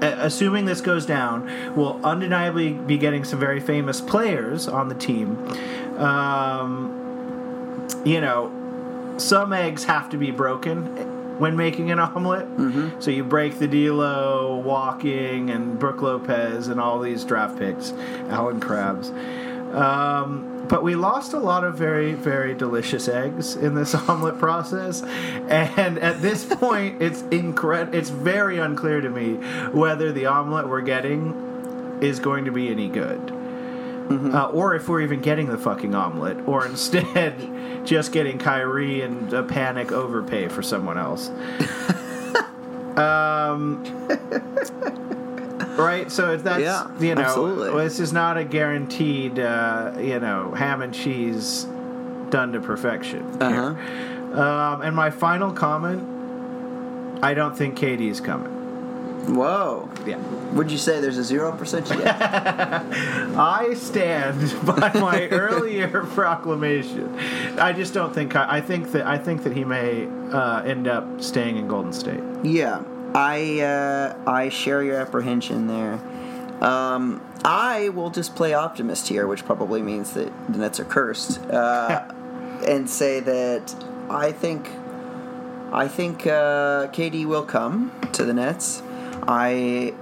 [0.00, 5.36] assuming this goes down, will undeniably be getting some very famous players on the team.
[5.98, 8.52] Um, you know,
[9.18, 12.46] some eggs have to be broken when making an omelet.
[12.56, 13.00] Mm-hmm.
[13.00, 17.92] So you break the D'Lo, Walking, and Brook Lopez, and all these draft picks,
[18.28, 19.10] Allen Crabbes.
[19.74, 25.02] Um, but we lost a lot of very, very delicious eggs in this omelet process,
[25.02, 29.34] and at this point, it's incred- It's very unclear to me
[29.70, 33.32] whether the omelet we're getting is going to be any good.
[34.10, 39.32] Uh, or if we're even getting the fucking omelet, or instead just getting Kyrie and
[39.32, 41.28] a panic overpay for someone else.
[42.96, 43.84] um,
[45.76, 46.10] right?
[46.10, 47.82] So if that's Yeah, you know, absolutely.
[47.84, 51.66] this is not a guaranteed uh, you know ham and cheese
[52.30, 53.22] done to perfection.
[53.42, 54.40] Uh-huh.
[54.40, 58.57] Um, and my final comment: I don't think Katie's coming.
[59.26, 59.90] Whoa.
[60.06, 60.16] Yeah.
[60.52, 62.04] Would you say there's a zero percent chance?
[63.36, 67.18] I stand by my earlier proclamation.
[67.58, 68.34] I just don't think.
[68.36, 72.20] I think that I think that he may uh, end up staying in Golden State.
[72.42, 72.82] Yeah,
[73.14, 76.00] I uh, I share your apprehension there.
[76.62, 81.38] Um, I will just play optimist here, which probably means that the Nets are cursed,
[81.50, 82.10] uh,
[82.66, 83.74] and say that
[84.10, 84.70] I think
[85.72, 88.82] I think uh, KD will come to the Nets.
[89.28, 89.92] I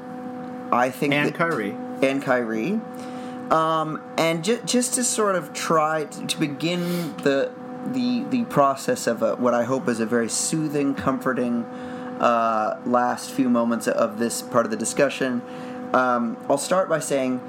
[0.72, 1.76] I think And that, Kyrie.
[2.02, 2.80] and Kyrie.
[3.50, 7.50] Um, and ju- just to sort of try to, to begin the
[7.92, 11.64] the the process of a, what I hope is a very soothing, comforting
[12.20, 15.42] uh, last few moments of this part of the discussion.
[15.92, 17.40] Um, I'll start by saying,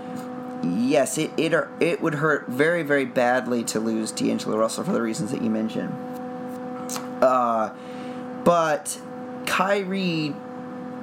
[0.63, 4.91] yes, it it are, it would hurt very very badly to lose D'Angelo Russell for
[4.91, 5.93] the reasons that you mentioned.
[7.21, 7.71] Uh,
[8.43, 8.99] but
[9.47, 10.35] Kyrie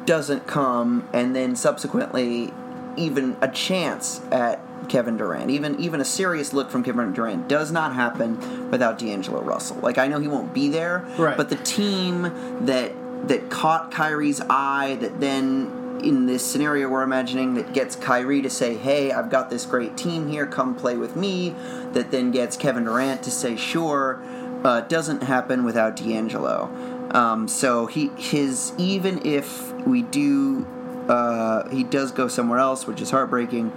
[0.06, 2.52] doesn't come, and then subsequently,
[2.96, 7.72] even a chance at Kevin Durant, even even a serious look from Kevin Durant, does
[7.72, 9.78] not happen without D'Angelo Russell.
[9.82, 11.36] Like I know he won't be there, Right.
[11.36, 12.30] but the team
[12.66, 12.92] that
[13.28, 18.50] that caught Kyrie's eye, that then in this scenario we're imagining that gets Kyrie to
[18.50, 21.54] say, "Hey, I've got this great team here, come play with me,"
[21.94, 24.20] that then gets Kevin Durant to say, "Sure,"
[24.62, 26.68] uh, doesn't happen without D'Angelo.
[27.14, 30.66] Um, so he his even if we do
[31.08, 33.70] uh, he does go somewhere else, which is heartbreaking.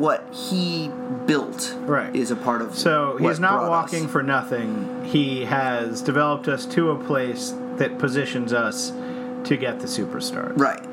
[0.00, 0.90] What he
[1.26, 2.14] built Right.
[2.14, 4.10] is a part of So he's not walking us.
[4.10, 5.04] for nothing.
[5.04, 8.92] He has developed us to a place that positions us
[9.44, 10.58] to get the superstars.
[10.58, 10.84] right.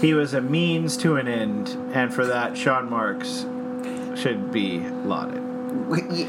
[0.00, 3.44] He was a means to an end, and for that, Sean Marks
[4.14, 5.42] should be lauded.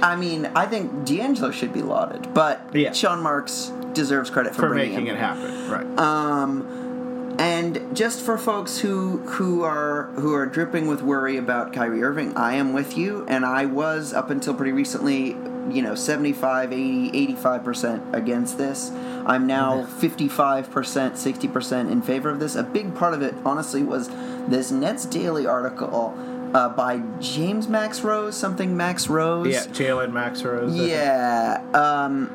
[0.04, 2.92] I mean, I think D'Angelo should be lauded, but Yeah.
[2.94, 6.00] Sean Marks deserves credit for, For bringing making it happen, right?
[6.00, 12.02] Um, and just for folks who who are who are dripping with worry about Kyrie
[12.02, 15.36] Irving, I am with you, and I was up until pretty recently,
[15.70, 18.92] you know, 75, 80, 85% against this.
[19.26, 22.56] I'm now 55%, 60% in favor of this.
[22.56, 24.10] A big part of it, honestly, was
[24.48, 26.16] this Nets Daily article
[26.54, 29.48] uh, by James Max Rose, something Max Rose.
[29.54, 30.76] yeah, Jalen Max Rose.
[30.76, 32.32] Yeah, um,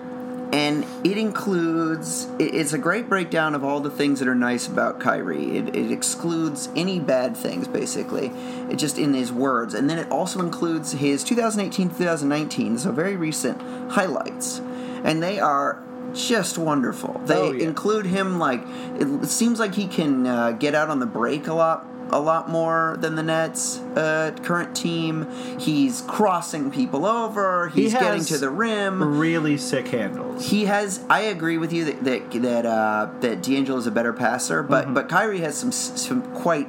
[0.53, 2.29] and it includes.
[2.39, 5.57] It's a great breakdown of all the things that are nice about Kyrie.
[5.57, 8.27] It, it excludes any bad things, basically,
[8.71, 13.61] it just in his words, and then it also includes his 2018-2019, so very recent
[13.91, 14.61] highlights,
[15.05, 15.83] and they are
[16.15, 17.21] just wonderful.
[17.25, 17.65] They Oh, yeah.
[17.65, 18.63] include him like
[18.99, 22.49] it seems like he can uh, get out on the break a lot a lot
[22.51, 25.27] more than the Nets uh, current team.
[25.59, 27.69] He's crossing people over.
[27.69, 29.19] He He's getting to the rim.
[29.19, 30.51] Really sick handles.
[30.51, 31.01] He has.
[31.09, 34.85] I agree with you that that that, uh, that D'Angelo is a better passer, but
[34.85, 34.95] Mm-hmm.
[34.95, 36.69] but Kyrie has some some quite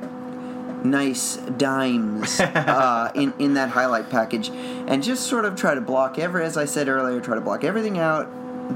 [0.86, 6.18] nice dimes uh, in in that highlight package, and just sort of try to block
[6.20, 6.44] every.
[6.44, 8.30] As I said earlier, try to block everything out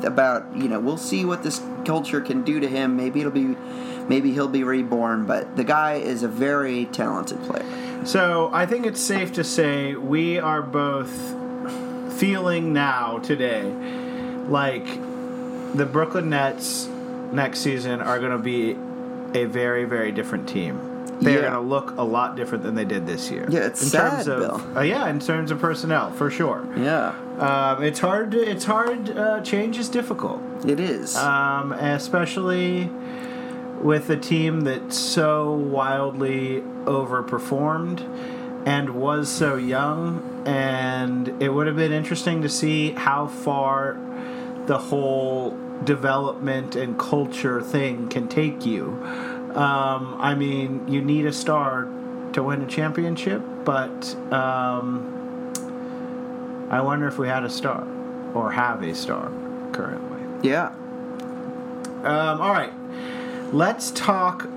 [0.04, 2.96] about you know we'll see what this culture can do to him.
[2.98, 3.56] Maybe it'll be.
[4.10, 7.66] Maybe he'll be reborn, but the guy is a very talented player.
[8.06, 11.12] So I think it's safe to say we are both
[12.14, 13.64] feeling now today
[14.48, 14.86] like
[15.76, 16.88] the Brooklyn Nets
[17.32, 18.72] next season are going to be
[19.40, 20.80] a very very different team.
[21.20, 21.42] They're Yeah.
[21.50, 23.46] going to look a lot different than they did this year.
[23.50, 24.78] Yeah, it's in sad, terms of Bill.
[24.78, 26.64] Uh, yeah, in terms of personnel for sure.
[26.78, 28.32] Yeah, Um, it's hard.
[28.32, 29.18] To, it's hard.
[29.18, 31.16] Uh, change is difficult, it is.
[31.18, 32.90] um, especially
[33.82, 38.02] with a team that so wildly overperformed
[38.66, 40.44] and was so young.
[40.46, 44.00] And it would have been interesting to see how far
[44.66, 49.00] the whole development and culture thing can take you.
[49.56, 51.88] Um, I mean, you need a star
[52.34, 55.14] to win a championship, but um,
[56.70, 57.88] I wonder if we had a star
[58.34, 59.32] or have a star
[59.72, 60.48] currently.
[60.48, 60.68] Yeah.
[62.04, 62.72] Um, all right,
[63.54, 64.48] let's talk.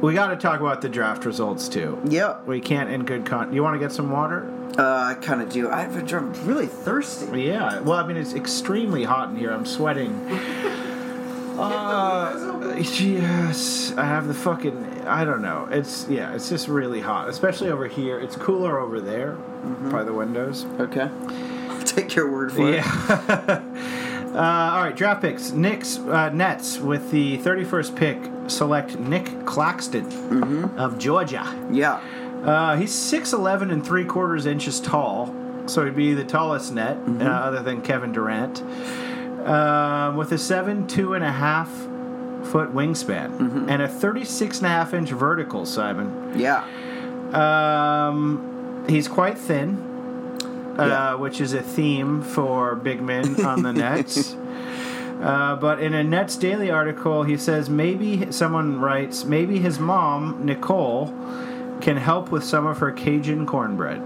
[0.00, 2.00] We got to talk about the draft results too.
[2.08, 2.46] Yep.
[2.46, 3.52] We can't in good con.
[3.52, 4.50] You want to get some water?
[4.78, 5.70] Uh, I kind of do.
[5.70, 7.42] I've I'm really thirsty.
[7.42, 7.80] Yeah.
[7.80, 9.50] Well, I mean, it's extremely hot in here.
[9.52, 10.28] I'm sweating.
[11.58, 15.02] Uh, yes, I have the fucking.
[15.06, 15.68] I don't know.
[15.70, 16.34] It's yeah.
[16.34, 18.18] It's just really hot, especially over here.
[18.18, 19.32] It's cooler over there
[19.90, 20.64] by the windows.
[20.80, 21.10] Okay.
[21.68, 22.76] I'll take your word for it.
[22.76, 23.98] Yeah.
[24.34, 24.38] uh,
[24.74, 25.52] all right, draft picks.
[25.52, 28.18] Knicks, uh, Nets with the 31st pick
[28.50, 30.06] select Nic Claxton
[30.78, 31.44] of Georgia.
[31.70, 32.00] Yeah.
[32.44, 35.34] Uh, he's 6'11 and 3 quarters inches tall,
[35.66, 38.62] so he'd be the tallest net, uh, other than Kevin Durant.
[39.46, 45.64] Um, with a 7, 2.5 foot wingspan and a 36 and a half inch vertical,
[45.66, 46.32] Simon.
[46.38, 46.64] Yeah.
[47.32, 49.91] Um, he's quite thin,
[50.78, 51.14] uh, Yeah.
[51.14, 54.36] which is a theme for big men on the Nets.
[55.22, 60.44] Uh, but in a Nets Daily article, he says maybe someone writes maybe his mom
[60.44, 61.14] Nicole
[61.80, 64.02] can help with some of her Cajun cornbread.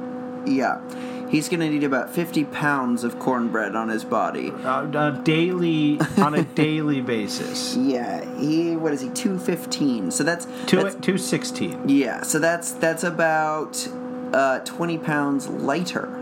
[0.47, 0.81] Yeah.
[1.29, 4.53] He's going to need about 50 pounds of cornbread on his body.
[4.53, 7.75] Uh, a daily on a daily basis.
[7.87, 9.09] Yeah, he what is he?
[9.11, 10.11] 215.
[10.13, 11.89] So that's Two two sixteen.
[11.89, 13.89] Yeah, so that's that's about
[14.33, 16.16] uh, 20 pounds lighter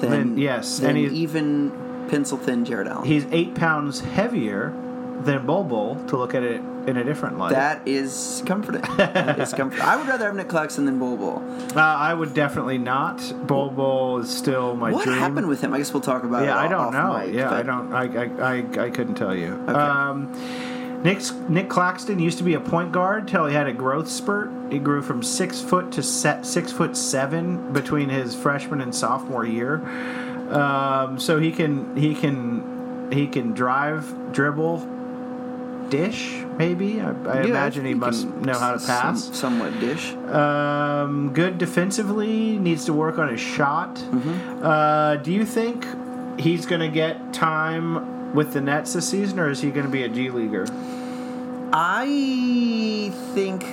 [0.00, 3.06] than Then, yes, than and he's- even pencil thin Jarrett Allen.
[3.06, 4.72] He's eight pounds heavier
[5.22, 7.50] than Bol to look at it in a different light.
[7.52, 8.80] that is comforting.
[8.96, 9.84] that is comforting.
[9.84, 11.42] I would rather have Nic Claxton than Bol.
[11.76, 13.20] Uh, I would definitely not.
[13.46, 15.18] Bol is still my What dream.
[15.18, 15.74] happened with him?
[15.74, 16.46] I guess we'll talk about it.
[16.46, 17.18] Yeah, I don't know.
[17.18, 17.92] mic, yeah, I don't.
[17.92, 18.24] I, I,
[18.56, 19.52] I, I couldn't tell you.
[19.68, 20.32] Um,
[21.02, 24.50] Nic Nic Claxton used to be a point guard till he had a growth spurt.
[24.70, 29.46] He grew from six foot to set, six foot seven between his freshman and sophomore
[29.46, 29.76] year.
[30.52, 34.86] Um, so he can he can he can drive, dribble,
[35.88, 36.44] dish.
[36.58, 39.36] Maybe I, I Yeah, imagine he must know how to some- pass.
[39.36, 40.12] somewhat dish.
[40.12, 43.94] Um, good defensively, needs to work on his shot.
[43.96, 44.62] Mm-hmm.
[44.64, 45.86] Uh, do you think
[46.38, 49.92] he's going to get time with the Nets this season, or is he going to
[49.92, 50.66] be a G leaguer?
[51.72, 53.64] I think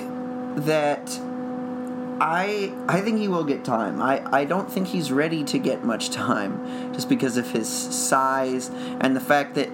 [0.64, 1.18] that
[2.20, 4.02] I I think he will get time.
[4.02, 8.70] I, I don't think he's ready to get much time just because of his size
[9.00, 9.70] and the fact that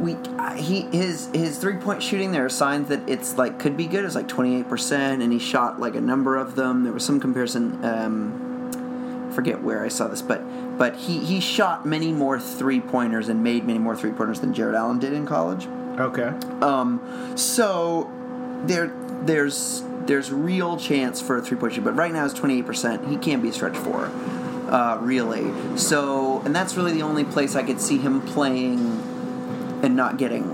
[0.00, 0.16] we
[0.56, 4.04] he his his three point shooting there are signs that it's like could be good.
[4.04, 6.84] It's like twenty eight percent, and he shot like a number of them.
[6.84, 7.84] There was some comparison.
[7.84, 10.40] Um, forget where I saw this, but
[10.76, 14.52] but he he shot many more three pointers and made many more three pointers than
[14.52, 15.66] Jarrett Allen did in college.
[15.98, 16.28] Okay.
[16.60, 18.10] Um, so
[18.64, 22.58] there there's there's real chance for a three point shoot, but right now it's twenty
[22.58, 23.08] eight percent.
[23.08, 24.06] He can't be a stretch four,
[24.70, 25.78] uh, really.
[25.78, 28.78] So and that's really the only place I could see him playing
[29.82, 30.44] and not getting,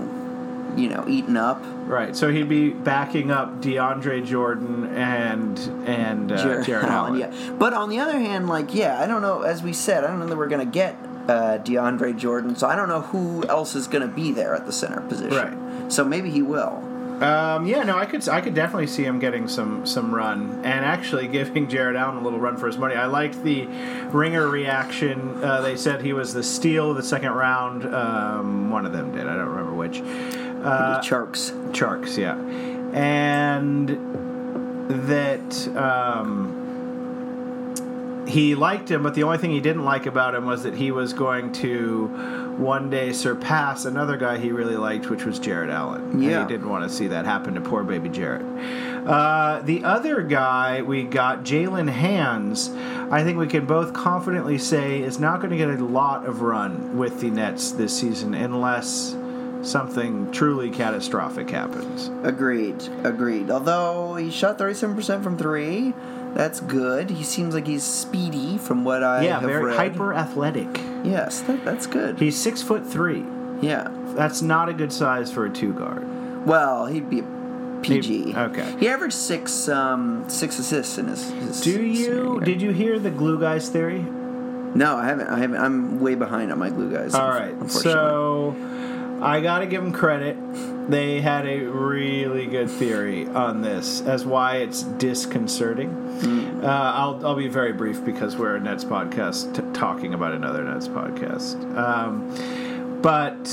[0.77, 1.61] you know, eaten up.
[1.85, 2.15] Right.
[2.15, 5.57] So he'd be backing up DeAndre Jordan and
[5.87, 7.19] and uh, Jarrett, Allen.
[7.19, 7.33] yeah.
[7.57, 9.41] But on the other hand, like, yeah, I don't know.
[9.41, 10.95] As we said, I don't know that we're gonna get
[11.27, 14.73] uh, DeAndre Jordan, so I don't know who else is gonna be there at the
[14.73, 15.35] center position.
[15.35, 15.91] Right.
[15.91, 16.83] So maybe he will.
[17.21, 20.85] Um, yeah, no, I could I could definitely see him getting some some run and
[20.85, 22.95] actually giving Jarrett Allen a little run for his money.
[22.95, 23.65] I liked the
[24.11, 25.43] ringer reaction.
[25.43, 27.85] Uh, they said he was the steal of the second round.
[27.93, 29.27] Um, one of them did.
[29.27, 30.01] I don't remember which.
[30.01, 31.51] Uh, Charks.
[31.71, 32.37] Charks, yeah,
[32.97, 33.89] and
[35.09, 36.63] that um,
[38.27, 40.91] he liked him, but the only thing he didn't like about him was that he
[40.91, 46.01] was going to one day surpass another guy he really liked, which was Jarrett Allen.
[46.11, 46.41] And Yeah.
[46.43, 48.45] he didn't want to see that happen to poor baby Jarrett.
[49.05, 52.71] Uh, the other guy we got, Jaylen Hands,
[53.11, 56.41] I think we can both confidently say is not going to get a lot of
[56.41, 59.15] run with the Nets this season unless
[59.61, 62.11] something truly catastrophic happens.
[62.23, 62.75] Agreed.
[63.03, 63.49] Agreed.
[63.49, 65.93] Although he shot 37% from three,
[66.35, 67.09] that's good.
[67.11, 69.75] He seems like he's speedy from what I yeah, have very read.
[69.77, 70.67] hyper athletic.
[71.03, 72.19] Yes, that, that's good.
[72.19, 73.23] He's six foot three.
[73.61, 73.87] yeah.
[74.15, 76.45] That's not a good size for a two guard.
[76.45, 78.31] Well, he'd be a PG.
[78.31, 78.75] He- okay.
[78.79, 81.29] He averaged six um, six assists in his.
[81.31, 82.39] his Do you year.
[82.41, 83.99] did you hear the glue guys theory?
[84.01, 85.27] No, I haven't.
[85.27, 85.57] I haven't.
[85.59, 87.13] I'm way behind on my glue guys.
[87.15, 88.55] All right, so
[89.21, 90.37] I got to give them credit.
[90.89, 95.89] They had a really good theory on this as why it's disconcerting.
[95.89, 96.63] Hmm.
[96.63, 100.63] Uh, I'll I'll be very brief because we're a Nets podcast t- talking about another
[100.63, 101.55] Nets podcast.
[101.77, 103.43] Um, but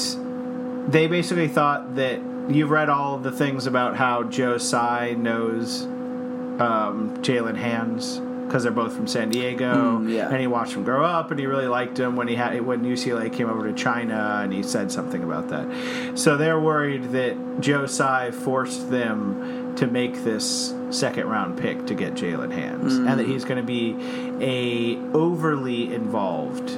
[0.91, 7.17] they basically thought that you've read all the things about how Joe Tsai knows um,
[7.23, 8.21] Jaylen Hands
[8.51, 10.29] because they're both from San Diego, Mm, yeah.
[10.29, 12.83] and he watched him grow up, and he really liked him when he had when
[12.85, 16.19] UCLA came over to China, and he said something about that.
[16.19, 21.95] So they're worried that Joe Tsai forced them to make this second round pick to
[21.95, 23.95] get Jaylen Hands, and that he's going to be
[24.41, 26.71] a overly involved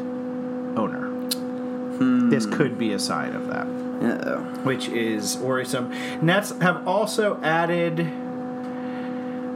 [0.79, 1.09] owner.
[2.29, 4.41] This could be a sign of that Uh-oh.
[4.65, 5.91] which is worrisome.
[6.21, 8.01] Nets have also added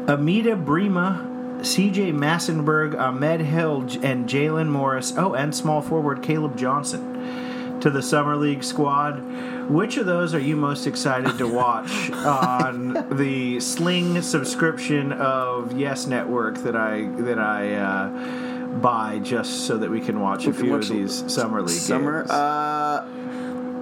[0.09, 5.15] Amida Brimah, CJ Massinburg, Ahmed Hill, and Jalen Morris.
[5.17, 9.23] Oh, and small forward Caleb Johnson to the Summer League squad.
[9.69, 16.07] Which of those are you most excited to watch on the Sling subscription of Yes
[16.07, 20.73] Network that I that I uh, buy just so that we can watch a few
[20.73, 22.21] watch of these Summer League Summer.
[22.23, 22.31] games?
[22.31, 23.07] Uh,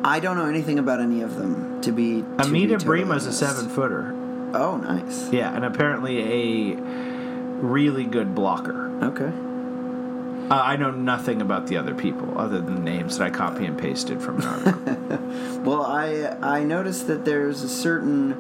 [0.05, 1.81] I don't know anything about any of them.
[1.83, 4.15] To be to Amida Brimah is a seven footer.
[4.55, 5.31] Oh, nice.
[5.33, 7.14] Yeah, and apparently a
[7.65, 8.91] really good blocker.
[9.03, 9.33] Okay.
[10.51, 13.79] Uh, I know nothing about the other people other than names that I copy and
[13.79, 15.19] pasted from an article.
[15.65, 18.35] Well, I I noticed that there's a certain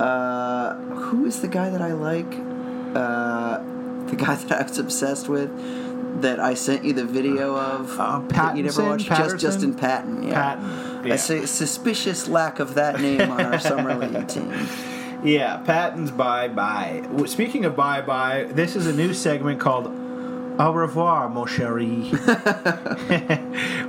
[0.00, 2.26] uh, who is the guy that I like,
[2.96, 3.58] uh,
[4.08, 5.50] the guy that I was obsessed with,
[6.22, 7.98] that I sent you the video of.
[7.98, 8.88] Uh, that you never Pattinson?
[8.88, 9.08] watched?
[9.08, 9.38] Patterson?
[9.38, 10.22] Just Justin Patton.
[10.24, 10.34] Yeah.
[10.34, 11.06] Patton.
[11.06, 11.14] Yeah.
[11.14, 14.50] A su- suspicious lack of that name on our summer league team.
[15.24, 17.02] Yeah, Patton's bye bye.
[17.26, 19.86] Speaking of bye bye, this is a new segment called
[20.58, 22.12] Au revoir, mon chéri.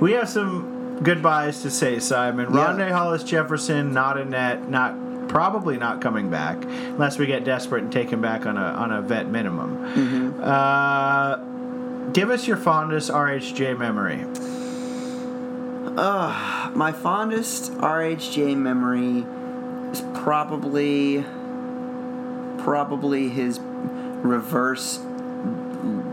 [0.00, 2.52] we have some goodbyes to say, Simon.
[2.52, 2.66] Yeah.
[2.66, 7.82] Rondae Hollis Jefferson, not a net, not probably not coming back unless we get desperate
[7.84, 9.76] and take him back on a on a vet minimum.
[9.94, 10.40] Mm-hmm.
[10.42, 11.36] Uh,
[12.12, 14.24] give us your fondest RHJ memory.
[15.96, 19.24] My fondest RHJ memory
[19.92, 21.24] is probably
[22.58, 24.98] probably his reverse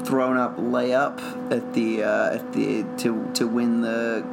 [0.04, 1.20] thrown up layup
[1.52, 4.24] at the uh, at the to to win the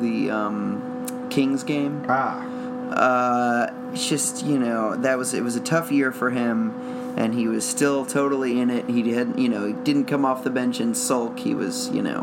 [0.00, 2.04] the um, Kings game.
[2.08, 2.44] Ah,
[2.88, 6.72] Uh, it's just you know that was it was a tough year for him,
[7.18, 8.88] and he was still totally in it.
[8.88, 11.38] He had you know he didn't come off the bench and sulk.
[11.38, 12.22] He was you know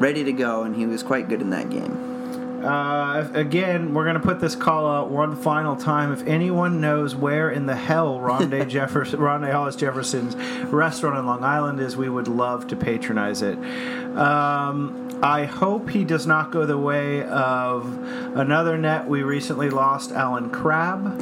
[0.00, 2.11] ready to go, and he was quite good in that game.
[2.62, 6.12] Uh, again, we're going to put this call out one final time.
[6.12, 10.36] If anyone knows where in the hell Rondae Jefferson, Rondae Hollis Jefferson's
[10.66, 13.58] restaurant on Long Island is, we would love to patronize it.
[14.16, 17.86] Um, I hope he does not go the way of
[18.36, 21.20] another net we recently lost, Allen Crabbe.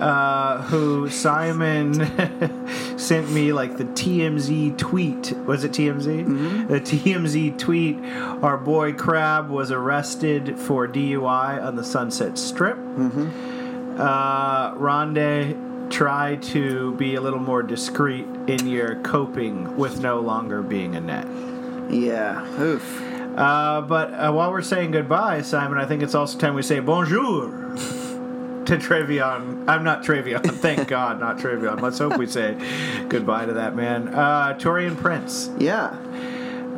[0.00, 1.94] Uh, who Simon
[2.98, 5.32] sent me like the TMZ tweet.
[5.46, 6.68] Was it TMZ?
[6.68, 7.98] The TMZ tweet.
[8.42, 12.76] Our boy Crabbe was arrested for DUI on the Sunset Strip.
[12.78, 20.62] Uh, Rondae, try to be a little more discreet in your coping with no longer
[20.62, 21.26] being a net.
[21.90, 23.02] Yeah, oof.
[23.36, 26.80] Uh, but uh, while we're saying goodbye, Simon, I think it's also time we say
[26.80, 27.50] bonjour
[28.66, 29.68] to Treveon.
[29.68, 30.42] I'm not Treveon.
[30.60, 31.80] Thank God, not Treveon.
[31.80, 32.56] Let's hope we say
[33.08, 34.08] goodbye to that man.
[34.08, 35.50] Uh, Taurean Prince.
[35.58, 35.96] Yeah,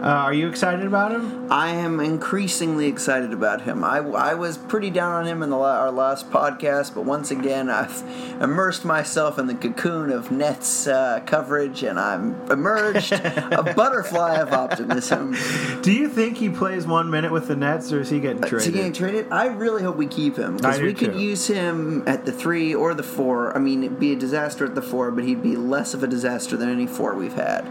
[0.01, 1.51] Uh, are you excited about him?
[1.51, 3.83] I am increasingly excited about him.
[3.83, 7.69] I, I was pretty down on him in the our last podcast, but once again,
[7.69, 8.01] I've
[8.41, 14.53] immersed myself in the cocoon of Nets uh, coverage, and I'm emerged a butterfly of
[14.53, 15.37] optimism.
[15.83, 18.59] Do you think he plays one minute with the Nets, or is he getting traded?
[18.59, 19.33] Is he getting traded?
[19.33, 21.19] I really hope we keep him because we could too.
[21.19, 23.57] use him at the three or the four.
[23.57, 26.07] I mean, it'd be a disaster at the four, but he'd be less of a
[26.07, 27.67] disaster than any four we've had.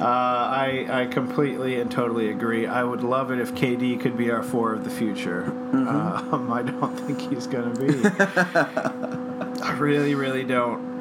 [0.00, 2.66] Uh, I I completely and totally agree.
[2.66, 5.44] I would love it if KD could be our four of the future.
[5.44, 7.94] Um, I don't think he's going to be.
[9.62, 10.94] I really, really don't.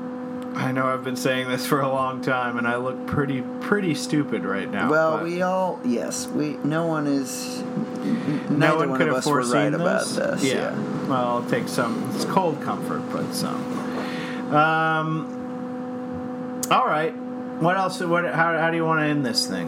[0.56, 3.96] I know I've been saying this for a long time, and I look pretty pretty
[3.96, 4.92] stupid right now.
[4.92, 7.62] Well, but we all yes, we no one is.
[7.62, 10.44] n- no one one could of have us were foreseen right about this.
[10.44, 10.54] Yeah.
[10.54, 11.08] yeah.
[11.08, 12.08] Well, I'll take some.
[12.14, 14.54] It's cold comfort, but some.
[14.54, 15.42] Um.
[16.70, 17.16] All right.
[17.60, 18.00] What else?
[18.02, 18.26] What?
[18.26, 19.68] How, how do you want to end this thing?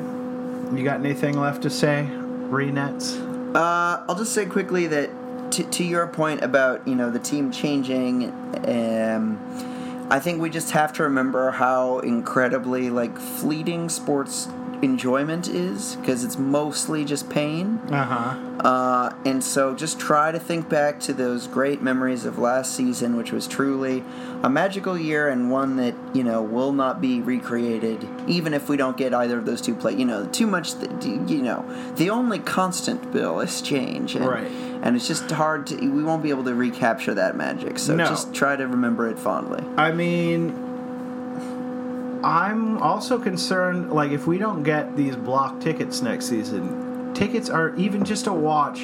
[0.76, 2.08] You got anything left to say?
[2.10, 3.16] Renets.
[3.56, 5.10] Uh, I'll just say quickly that
[5.52, 8.26] to, to your point about you know the team changing,
[8.68, 9.40] um,
[10.10, 14.48] I think we just have to remember how incredibly like fleeting sports
[14.82, 17.80] enjoyment is because it's mostly just pain.
[17.90, 18.42] Uh-huh.
[18.68, 23.16] Uh, and so just try to think back to those great memories of last season,
[23.16, 24.04] which was truly
[24.44, 28.78] a magical year and one that, you know, will not be recreated, even if we
[28.78, 29.94] don't get either of those two play.
[29.94, 30.74] You know, too much,
[31.04, 31.66] you know,
[31.96, 34.16] the only constant, Bill, is change.
[34.16, 34.52] And, Right.
[34.82, 37.80] And it's just hard to, we won't be able to recapture that magic.
[37.80, 38.06] So No.
[38.06, 39.64] just try to remember it fondly.
[39.78, 40.65] I mean,
[42.26, 43.92] I'm also concerned.
[43.92, 48.34] Like, if we don't get these block tickets next season, tickets are even just to
[48.34, 48.80] watch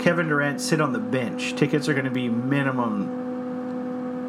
[0.00, 1.54] Kevin Durant sit on the bench.
[1.54, 3.20] Tickets are going to be minimum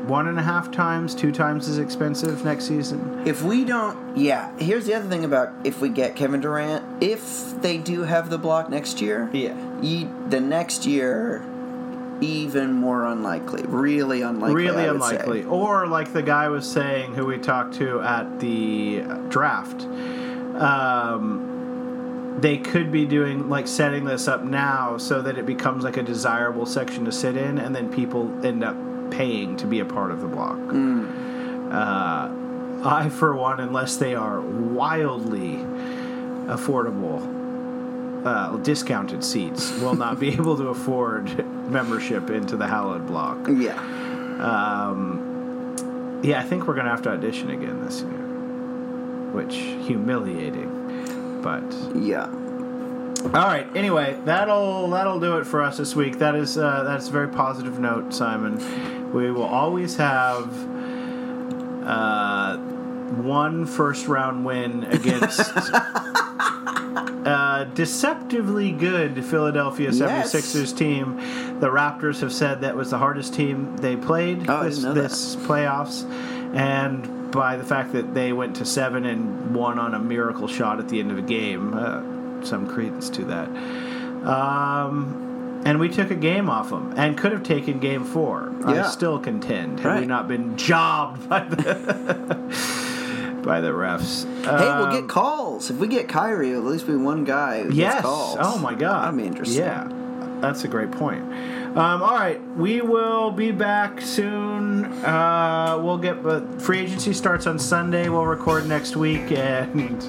[0.07, 3.23] one and a half times, two times as expensive next season.
[3.25, 4.51] If we don't, yeah.
[4.59, 8.37] Here's the other thing about if we get Kevin Durant, if they do have the
[8.37, 9.55] block next year, Yeah.
[9.81, 11.43] you, the next year,
[12.21, 13.63] even more unlikely.
[13.67, 14.55] Really unlikely.
[14.55, 15.15] really would say.
[15.17, 15.43] unlikely.
[15.43, 19.81] Or like the guy was saying, who we talked to at the draft,
[20.61, 25.97] um, they could be doing like setting this up now so that it becomes like
[25.97, 28.75] a desirable section to sit in, and then people end up
[29.11, 30.57] paying to be a part of the block.
[31.71, 32.29] Uh,
[32.85, 35.57] I, for one, unless they are wildly
[36.47, 37.42] affordable.
[38.23, 43.37] Uh, discounted seats will not be able to afford membership into the hallowed block.
[43.49, 43.77] Yeah.
[44.39, 48.09] Um, yeah, I think we're gonna have to audition again this year,
[49.33, 49.55] which
[49.85, 51.41] humiliating.
[51.41, 51.63] But
[51.95, 52.27] Yeah.
[53.25, 53.67] all right.
[53.75, 56.19] Anyway, that'll that'll do it for us this week.
[56.19, 59.11] That is uh, that's a very positive note, Simon.
[59.11, 60.47] We will always have
[61.85, 65.51] uh, one first round win against.
[67.63, 70.33] Uh, deceptively good Philadelphia Yes.
[70.33, 71.17] 76ers team.
[71.59, 75.01] The Raptors have said that was the hardest team they played Oh, this, didn't know
[75.01, 75.09] that.
[75.09, 76.03] this playoffs,
[76.55, 80.79] and by the fact that they went to seven and won on a miracle shot
[80.79, 82.01] at the end of a game, uh,
[82.43, 83.47] some credence to that.
[84.27, 88.53] Um, and we took a game off them, and could have taken game four.
[88.65, 92.35] I still contend had we not been jobbed by the
[93.43, 94.25] by the refs.
[94.45, 95.69] Hey, we'll Um, get calls.
[95.69, 98.01] If we get Kyrie, at least be one guy who gets Yes.
[98.01, 98.37] calls.
[98.39, 99.05] Oh my god.
[99.05, 99.63] That'd be interesting.
[99.63, 99.87] Yeah.
[100.41, 101.23] That's a great point.
[101.75, 104.85] Um, all right, we will be back soon.
[105.03, 108.09] Uh, we'll get uh, free agency starts on Sunday.
[108.09, 110.03] We'll record next week, and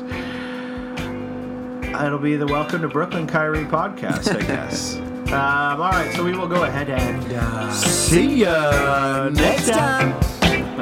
[2.05, 4.97] it'll be the Welcome to Brooklyn Kyrie podcast, I guess.
[5.29, 10.13] um, all right, so we will go ahead and uh, see ya next time.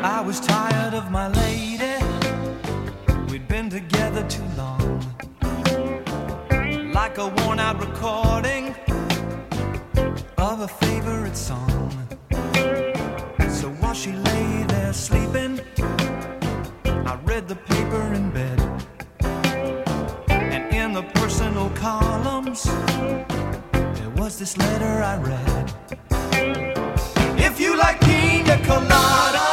[0.04, 1.91] I was tired of my lady.
[4.12, 5.00] Together too long.
[6.92, 8.74] Like a worn out recording
[10.36, 11.90] of a favorite song.
[13.48, 15.60] So while she lay there sleeping,
[16.84, 18.60] I read the paper in bed.
[20.28, 22.64] And in the personal columns,
[23.72, 25.74] there was this letter I read.
[27.38, 29.51] If you like pina colada